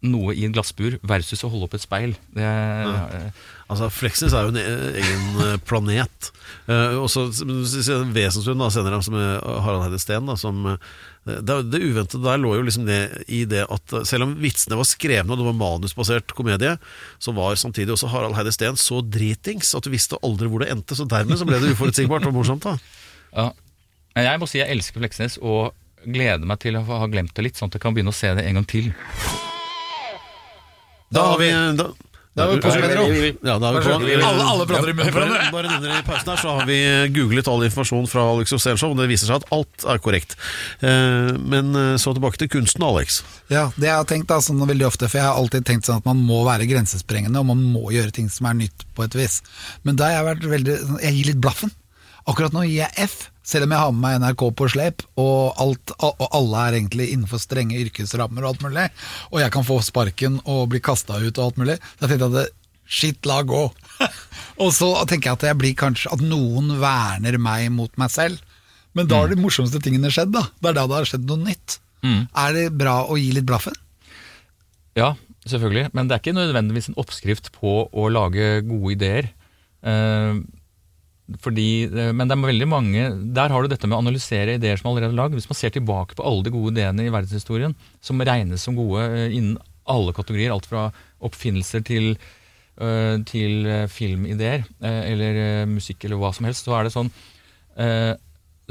[0.00, 2.14] noe i et glassbur versus å holde opp et speil.
[2.34, 6.30] Det, eh, Altså, Fleksnes er jo en e- egen eh, planet.
[6.66, 10.90] Uh, og så Vesenstuen senere, som er Harald Heide Steen, da, som eh,
[11.24, 13.00] det, det uventede der lå jo liksom det
[13.30, 16.74] i det at eh, selv om vitsene var skrevne og det var manusbasert komedie,
[17.22, 20.72] så var samtidig også Harald Heide Steen så dritings at du visste aldri hvor det
[20.74, 20.98] endte.
[20.98, 22.66] Så dermed så ble det uforutsigbart og morsomt.
[22.66, 22.76] da
[23.38, 23.50] ja.
[24.18, 25.70] Jeg må si jeg elsker Fleksnes og
[26.02, 28.32] gleder meg til å ha glemt det litt, sånn at jeg kan begynne å se
[28.34, 28.90] det en gang til.
[31.14, 31.90] Da har vi da,
[32.38, 32.70] Da er vi på,
[33.42, 33.94] Ja, da er vi på.
[34.22, 35.50] Alle, alle prater i munnen på Bare, hverandre.
[35.50, 36.76] bare under i pausen her så har vi
[37.16, 40.36] googlet all informasjon fra Alex Rosénshow, og det viser seg at alt er korrekt.
[40.80, 43.22] Eh, Men eh, så tilbake til kunsten, Alex.
[43.50, 45.98] Ja, det jeg har tenkt da, sånn veldig ofte, for jeg har alltid tenkt sånn
[45.98, 49.18] at man må være grensesprengende, og man må gjøre ting som er nytt på et
[49.18, 49.40] vis.
[49.82, 51.74] Men da har jeg vært veldig, jeg gir litt blaffen.
[52.30, 53.16] Akkurat nå gir jeg F,
[53.46, 57.08] selv om jeg har med meg NRK på slep, og, alt, og alle er egentlig
[57.10, 58.86] innenfor strenge yrkesrammer og alt mulig,
[59.32, 61.76] og jeg kan få sparken og bli kasta ut og alt mulig.
[61.96, 62.46] Så jeg tenkte at det,
[62.90, 63.64] shit, la gå.
[64.62, 68.38] og så tenker jeg at jeg blir kanskje at noen verner meg mot meg selv.
[68.98, 70.48] Men da har de morsomste tingene skjedd, da.
[70.58, 71.78] Det er da det har skjedd noe nytt.
[72.02, 73.76] Er det bra å gi litt blaffen?
[74.98, 75.12] Ja,
[75.46, 75.90] selvfølgelig.
[75.94, 79.30] Men det er ikke nødvendigvis en oppskrift på å lage gode ideer.
[79.86, 80.40] Eh,
[81.38, 83.02] fordi, eh, men det er veldig mange
[83.34, 85.36] Der har du dette med å analysere ideer som allerede er lagd.
[85.38, 89.04] Hvis man ser tilbake på alle de gode ideene i verdenshistorien, som regnes som gode
[89.06, 89.58] eh, innen
[89.90, 90.88] alle kategorier, alt fra
[91.26, 92.12] oppfinnelser til,
[92.80, 97.10] eh, til filmideer eller musikk eller hva som helst, så er det sånn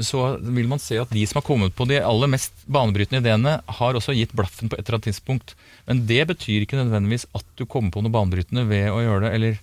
[0.00, 3.58] så vil man se at de som har kommet på de aller mest banebrytende ideene,
[3.60, 5.52] har også gitt blaffen på et eller annet tidspunkt.
[5.84, 9.32] Men det betyr ikke nødvendigvis at du kommer på noe banebrytende ved å gjøre det.
[9.36, 9.60] Eller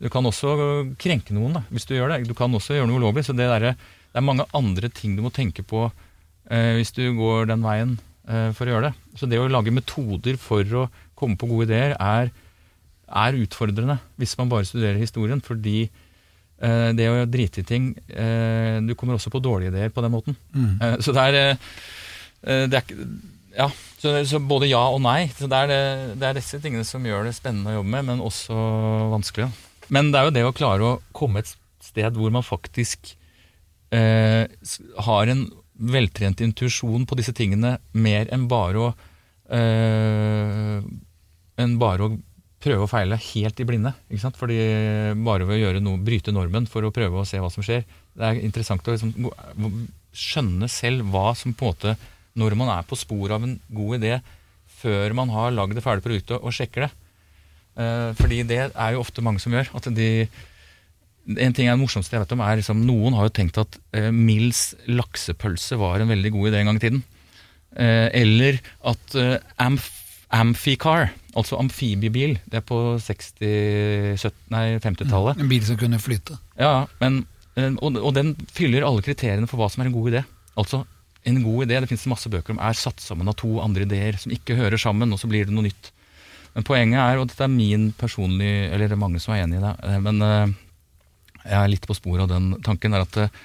[0.00, 0.54] du kan også
[1.00, 2.22] krenke noen da, hvis du gjør det.
[2.28, 3.26] Du kan også gjøre noe ulovlig.
[3.26, 5.86] Så det, der, det er mange andre ting du må tenke på
[6.50, 8.94] eh, hvis du går den veien eh, for å gjøre det.
[9.20, 10.86] Så det å lage metoder for å
[11.18, 12.32] komme på gode ideer er,
[13.10, 15.44] er utfordrende hvis man bare studerer historien.
[15.44, 15.90] fordi
[16.60, 20.12] Eh, det å drite i ting eh, Du kommer også på dårlige ideer på den
[20.12, 20.36] måten.
[20.52, 21.38] Eh, så det er,
[22.44, 23.06] eh, det er
[23.56, 25.30] Ja, så, så både ja og nei.
[25.32, 28.06] Så det er, det, det er disse tingene som gjør det spennende å jobbe med,
[28.12, 28.58] men også
[29.16, 29.48] vanskelig.
[29.48, 29.69] da.
[29.94, 31.50] Men det er jo det å klare å komme et
[31.82, 33.14] sted hvor man faktisk
[33.94, 34.46] eh,
[35.06, 35.44] har en
[35.80, 38.90] veltrent intuisjon på disse tingene, mer enn bare å
[39.50, 40.82] eh,
[41.60, 42.18] enn bare å
[42.60, 43.92] prøve og feile helt i blinde.
[44.10, 44.38] Ikke sant?
[44.38, 44.58] Fordi
[45.24, 47.86] bare ved å gjøre noe, bryte normen for å prøve å se hva som skjer.
[48.12, 49.14] Det er interessant å liksom
[50.12, 51.92] skjønne selv hva som på en måte
[52.34, 54.20] Når man er på sporet av en god idé
[54.80, 56.90] før man har lagd det ferdige produktet og sjekker det.
[57.80, 59.72] Eh, fordi det er jo ofte mange som gjør.
[59.78, 60.10] At de
[61.30, 63.76] en ting er det morsomste jeg vet om er liksom, Noen har jo tenkt at
[63.96, 67.02] eh, Mills laksepølse var en veldig god idé en gang i tiden.
[67.76, 68.60] Eh, eller
[68.92, 69.96] at eh, amf
[70.30, 73.40] Amphicar, altså amfibiebil, det er på 60,
[74.14, 75.40] 70, nei, 50-tallet.
[75.42, 76.36] En bil som kunne flyte.
[76.54, 77.24] Ja, men,
[77.58, 80.22] eh, og, og den fyller alle kriteriene for hva som er en god idé.
[80.54, 80.84] Altså,
[81.26, 84.20] en god idé, det finnes masse bøker om, er satt sammen av to andre ideer
[84.22, 85.90] som ikke hører sammen, og så blir det noe nytt.
[86.56, 89.60] Men poenget er, og dette er min personlige, eller det er mange som er enig
[89.60, 90.52] i det, eh, men eh,
[91.44, 93.40] jeg er litt på sporet av den tanken, er at eh,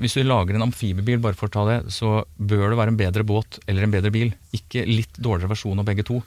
[0.00, 3.00] hvis du lager en amfibiebil, bare for å ta det, så bør det være en
[3.00, 4.32] bedre båt eller en bedre bil.
[4.56, 6.22] Ikke litt dårligere versjon av begge to.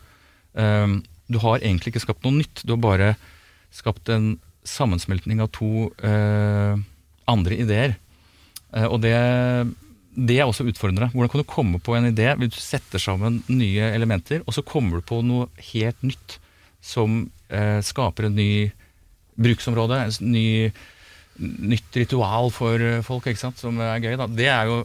[0.54, 3.08] Du har egentlig ikke skapt noe nytt, du har bare
[3.74, 4.36] skapt en
[4.70, 5.90] sammensmeltning av to
[7.26, 7.98] andre ideer.
[8.86, 9.18] Og det,
[10.18, 11.12] det er også utfordrende.
[11.14, 14.64] Hvordan kan du komme på en idé hvis du setter sammen nye elementer, og så
[14.66, 16.40] kommer du på noe helt nytt
[16.82, 18.52] som eh, skaper en ny
[19.38, 20.72] bruksområde, en ny,
[21.38, 24.16] nytt ritual for eh, folk, ikke sant, som er gøy.
[24.18, 24.26] Da.
[24.40, 24.80] Det er jo,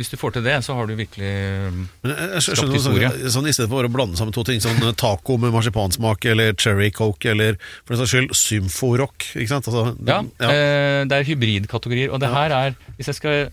[0.00, 1.76] hvis du får til det, så har du virkelig jeg,
[2.08, 3.30] jeg Skapt skjønner sånn, historie.
[3.36, 6.88] sånn I stedet for å blande sammen to ting, sånn taco med marsipansmak eller cherry
[6.96, 9.28] coke eller for den saks skyld symforock.
[9.34, 9.68] Ikke sant?
[9.68, 10.54] Altså, Ja, ja.
[10.54, 13.50] Eh, det er hybridkategorier, og det her er Hvis jeg skal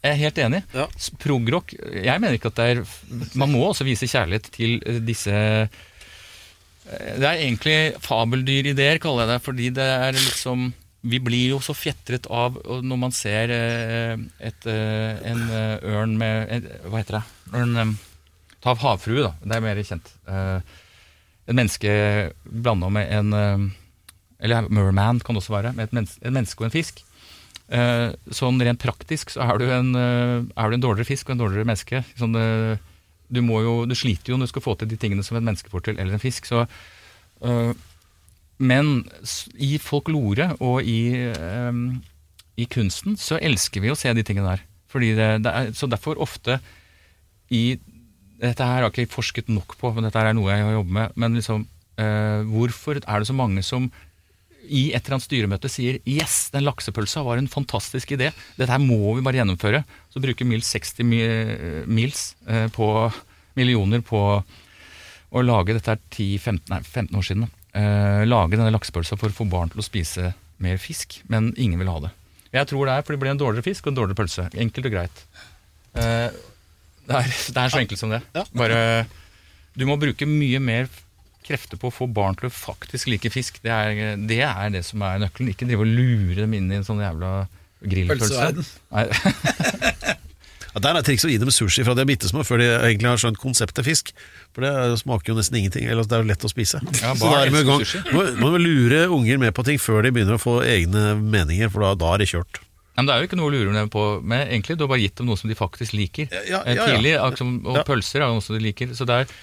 [0.00, 0.60] Jeg er helt enig.
[0.72, 0.86] Ja.
[1.20, 2.84] Progrock Jeg mener ikke at det er
[3.38, 9.34] Man må også vise kjærlighet til eh, disse eh, Det er egentlig fabeldyrideer, kaller jeg
[9.34, 10.70] det, fordi det er liksom
[11.00, 17.00] vi blir jo så fjetret av når man ser eh, et, en ørn med Hva
[17.00, 17.22] heter det?
[17.56, 17.94] Ørn, eh,
[18.60, 19.30] Ta av havfrue, da.
[19.40, 20.10] Det er mer kjent.
[20.28, 21.94] En menneske
[22.44, 23.32] blanda med en
[24.36, 25.72] Eller merman kan det også være.
[25.72, 27.00] Med et menneske, en menneske og en fisk.
[27.70, 31.36] Eh, Sånn rent praktisk så er du en, eh, er du en dårligere fisk og
[31.36, 32.02] en dårligere menneske.
[32.18, 35.46] Sånn, du, jo, du sliter jo når du skal få til de tingene som et
[35.46, 36.48] menneske får til, eller en fisk.
[36.50, 37.72] Så eh,
[38.60, 38.90] men
[39.56, 41.14] i folklore og i,
[42.60, 44.66] i kunsten så elsker vi å se de tingene der.
[44.92, 46.58] Det, det er, så derfor ofte
[47.48, 47.78] i
[48.40, 50.72] Dette her har jeg ikke forsket nok på, men dette her er noe jeg har
[50.72, 51.16] jobbet med.
[51.20, 51.64] Men liksom,
[52.48, 53.90] hvorfor er det så mange som
[54.70, 58.30] i et eller annet styremøte sier Yes, den laksepølsa var en fantastisk idé.
[58.56, 59.82] Dette her må vi bare gjennomføre.
[60.12, 61.06] Så bruker Mills 60
[61.90, 62.86] mils eh, på
[63.58, 64.20] millioner på
[65.30, 67.50] å lage dette er 10-15 nei, 15 år siden.
[67.74, 71.80] Eh, lage denne laksepølsa for å få barn til å spise mer fisk, men ingen
[71.80, 72.14] vil ha det.
[72.50, 74.48] Jeg tror det er fordi det blir en dårligere fisk og en dårligere pølse.
[74.64, 75.22] Enkelt og greit.
[75.94, 76.40] Eh,
[77.06, 78.22] det, er, det er så enkelt som det.
[78.54, 78.80] Bare
[79.78, 80.90] Du må bruke mye mer
[81.50, 83.60] krefter på å få barn til å faktisk like fisk.
[83.64, 85.52] Det er det, er det som er nøkkelen.
[85.52, 87.34] Ikke drive og lure dem inn i en sånn jævla
[87.84, 88.50] grillpølse.
[90.70, 92.68] Ja, der er trikset å gi dem sushi fra de er bitte små, før de
[92.70, 94.12] egentlig har skjønt konseptet fisk.
[94.54, 95.88] For det smaker jo nesten ingenting.
[95.90, 96.78] Eller det er jo lett å spise.
[97.00, 97.82] Ja, Så barn da er med gang.
[98.14, 101.82] Må, må lure unger med på ting før de begynner å få egne meninger, for
[101.86, 102.62] da, da er det kjørt.
[102.98, 104.76] Men det er jo ikke noe å lure dem på med, egentlig.
[104.78, 106.30] Du har bare gitt dem noe som de faktisk liker.
[106.30, 106.88] Ja, ja, ja, ja.
[106.92, 107.14] Tidlig,
[107.64, 108.94] Og pølser er noe som de liker.
[108.94, 109.34] Så det er,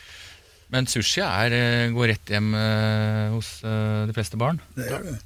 [0.74, 4.60] men sushi er, eh, går rett hjem eh, hos eh, de fleste barn.
[4.76, 5.18] Det gjør det.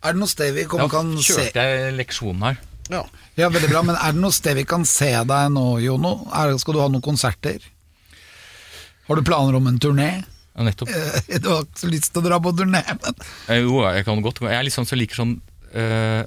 [0.00, 2.60] Er det noe sted vi Da kommer, kan se kjørte jeg leksjonen her.
[2.90, 3.04] Ja.
[3.38, 6.14] Ja, veldig bra, men er det noe sted vi kan se deg nå, Jono?
[6.36, 7.62] Er, skal du ha noen konserter?
[9.06, 10.10] Har du planer om en turné?
[10.54, 10.90] Ja, nettopp.
[10.92, 14.20] Jeg, Du har ikke så lyst til å dra på turné, men Jo, jeg kan
[14.24, 14.42] godt.
[14.44, 15.36] Jeg er litt sånn som liker sånn
[15.80, 16.22] øh,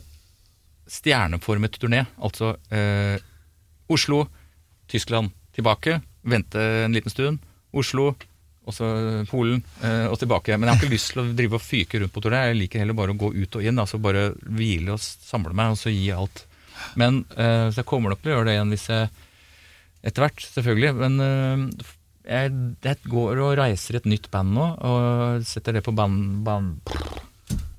[0.90, 2.06] stjerneformet turné.
[2.24, 3.18] Altså øh,
[3.94, 4.26] Oslo,
[4.90, 7.42] Tyskland, tilbake, vente en liten stund.
[7.74, 8.12] Oslo,
[8.64, 8.88] og så
[9.28, 10.56] Polen, eh, og tilbake.
[10.56, 12.46] Men jeg har ikke lyst til å drive og fyke rundt på turné.
[12.50, 13.82] Jeg liker heller bare å gå ut og inn.
[13.82, 16.46] altså Bare hvile og samle meg, og så gi alt.
[17.00, 19.12] Men eh, så jeg kommer nok til å gjøre det igjen hvis jeg
[20.04, 20.90] Etter hvert, selvfølgelig.
[21.00, 21.86] Men eh,
[22.28, 22.52] jeg,
[22.84, 26.44] jeg går og reiser et nytt band nå, og setter det på band...
[26.44, 26.76] band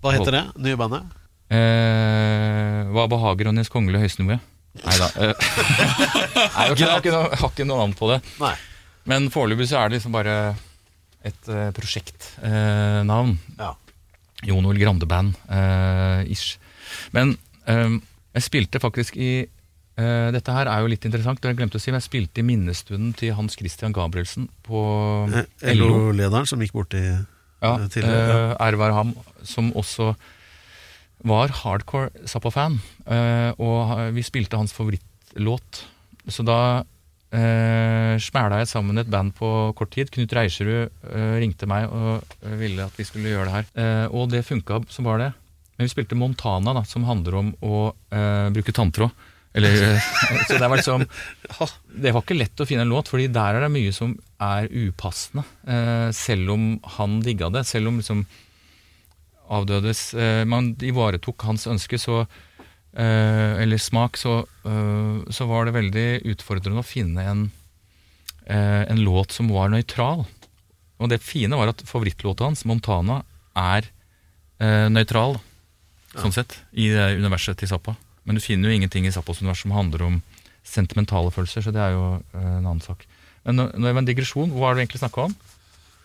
[0.01, 1.13] Hva heter det nye bandet?
[1.53, 4.39] Eh, hva behager Nils Kongelige høysnoe?
[4.85, 5.09] Nei da.
[5.21, 5.35] Eh,
[6.75, 8.23] jeg har ikke, noe, navn på det.
[8.41, 8.55] Nei.
[9.11, 10.37] Men foreløpig så er det liksom bare
[11.25, 13.35] et uh, prosjektnavn.
[13.59, 13.73] Ja.
[14.45, 15.35] Jon Ol Grande Band.
[15.49, 16.59] uh, ish.
[17.17, 17.37] Men
[17.67, 18.01] um,
[18.35, 21.83] jeg spilte faktisk i eh, Dette her er jo litt interessant, det jeg glemte å
[21.83, 21.93] si.
[21.93, 24.81] men Jeg spilte i minnestunden til Hans Christian Gabrielsen på
[25.31, 25.87] Eh, LO.
[26.11, 28.57] LO-lederen som gikk bort i Ja, eh, tidligere.
[28.59, 29.15] eh, ære ham,
[29.47, 30.17] som også
[31.25, 32.81] var hardcore Zappa-fan.
[33.07, 35.85] eh, og vi spilte hans favorittlåt.
[36.29, 36.83] Så da
[37.35, 40.11] uh, smæla jeg sammen et band på kort tid.
[40.15, 43.71] Knut Reiserud uh, ringte meg og eh, ville at vi skulle gjøre det her.
[43.75, 45.31] Uh, og det funka som var det.
[45.75, 47.79] Men vi spilte Montana, da, som handler om å
[48.55, 49.11] bruke tanntråd.
[49.59, 49.99] Eller,
[50.47, 51.03] så det var liksom
[52.03, 54.13] Det var ikke lett å finne en låt, Fordi der er det mye som
[54.43, 55.43] er upassende.
[56.15, 57.65] Selv om han digga det.
[57.67, 58.23] Selv om liksom
[59.51, 60.13] avdødes
[60.47, 62.23] Man ivaretok hans ønske, så
[62.95, 67.45] Eller smak, så, eh, så var det veldig utfordrende å finne en,
[68.47, 70.27] eh, en låt som var nøytral.
[71.01, 73.25] Og det fine var at favorittlåta hans, 'Montana',
[73.57, 73.91] er
[74.61, 75.41] eh, nøytral,
[76.15, 77.97] sånn sett, i det universet til Zappa.
[78.25, 80.23] Men du finner jo ingenting i Zappas univers som handler om
[80.65, 83.05] sentimentale følelser, så det er jo eh, en annen sak.
[83.45, 84.55] Men nå, er det en digresjon.
[84.55, 85.35] Hva har du egentlig snakka om?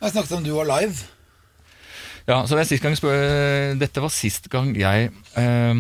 [0.02, 1.08] Jeg snakket om du var live.
[2.28, 3.16] Ja, så det er sist gang spør,
[3.80, 5.80] Dette var sist gang jeg eh, eh,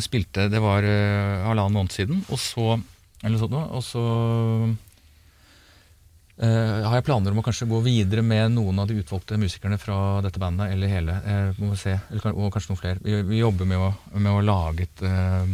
[0.00, 2.80] spilte Det var eh, halvannen måned siden, og så
[3.22, 3.54] Eller sånt.
[3.54, 4.02] Og så
[6.42, 9.78] uh, har jeg planer om å kanskje gå videre med noen av de utvalgte musikerne
[9.78, 11.14] fra dette bandet, eller hele.
[11.22, 12.98] uh, må vi se, eller, og kanskje noen flere.
[13.04, 15.46] Vi, vi jobber med å, med å lage et uh,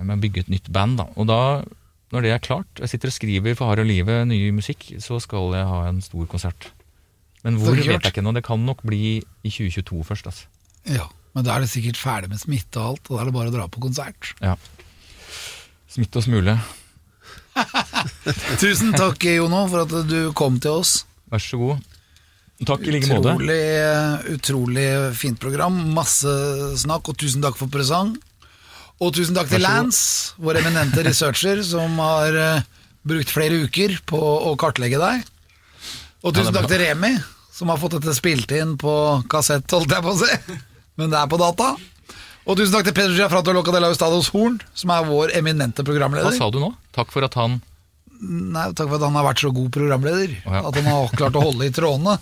[0.00, 0.98] Med å bygge et nytt band.
[0.98, 1.06] Da.
[1.14, 1.62] Og da,
[2.10, 5.54] når det er klart, jeg sitter og skriver for harde livet ny musikk, så skal
[5.54, 6.72] jeg ha en stor konsert.
[7.44, 8.32] Men hvor vet jeg ikke nå.
[8.34, 10.26] Det kan nok bli i 2022 først.
[10.32, 10.50] Altså.
[10.90, 13.36] Ja, Men da er det sikkert ferdig med smitte og alt, og da er det
[13.36, 14.34] bare å dra på konsert.
[14.42, 14.54] Ja.
[15.90, 16.54] Smitte og smule.
[18.62, 21.00] Tusen takk, Jono, for at du kom til oss.
[21.32, 21.90] Vær så god.
[22.62, 23.34] Takk i like måte.
[23.34, 23.58] Utrolig,
[24.36, 24.86] utrolig
[25.18, 25.80] fint program.
[25.96, 26.30] Masse
[26.84, 28.14] snakk, og tusen takk for presang.
[29.02, 29.64] Og tusen takk til.
[29.64, 35.26] Lance, vår eminente researcher, som har uh, brukt flere uker på å kartlegge deg.
[36.24, 37.10] Og tusen ja, takk til Remi,
[37.52, 38.94] som har fått dette spilt inn på
[39.30, 40.62] kassett, holdt jeg på å si.
[41.00, 41.74] Men det er på data.
[42.44, 45.84] Og tusen takk til Pedro Giafrato Loca de la Ustados Horn, som er vår eminente
[45.86, 46.28] programleder.
[46.28, 46.74] Hva sa du nå?
[46.94, 47.60] Takk for at han
[48.24, 50.30] Nei, takk for at han har vært så god programleder.
[50.46, 50.60] Oh, ja.
[50.68, 52.14] At han har klart å holde i trådene.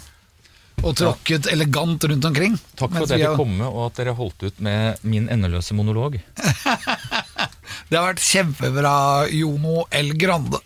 [0.82, 2.56] Og tråkket elegant rundt omkring.
[2.80, 5.76] Takk for at jeg fikk har- komme, og at dere holdt ut med min endeløse
[5.78, 6.16] monolog.
[7.92, 8.94] Det har vært kjempebra,
[9.36, 10.10] Jono L.
[10.18, 10.58] Grande.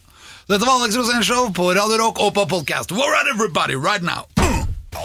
[0.46, 2.94] Dette var Alex Rosén Show på Radio Rock og på podcast.
[2.94, 4.24] Where are everybody right now?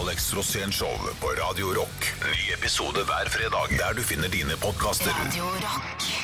[0.01, 2.13] Alex Rosénshow på Radio Rock.
[2.21, 5.11] Ny episode hver fredag der du finner dine podkaster.
[5.25, 6.20] Radio Rock.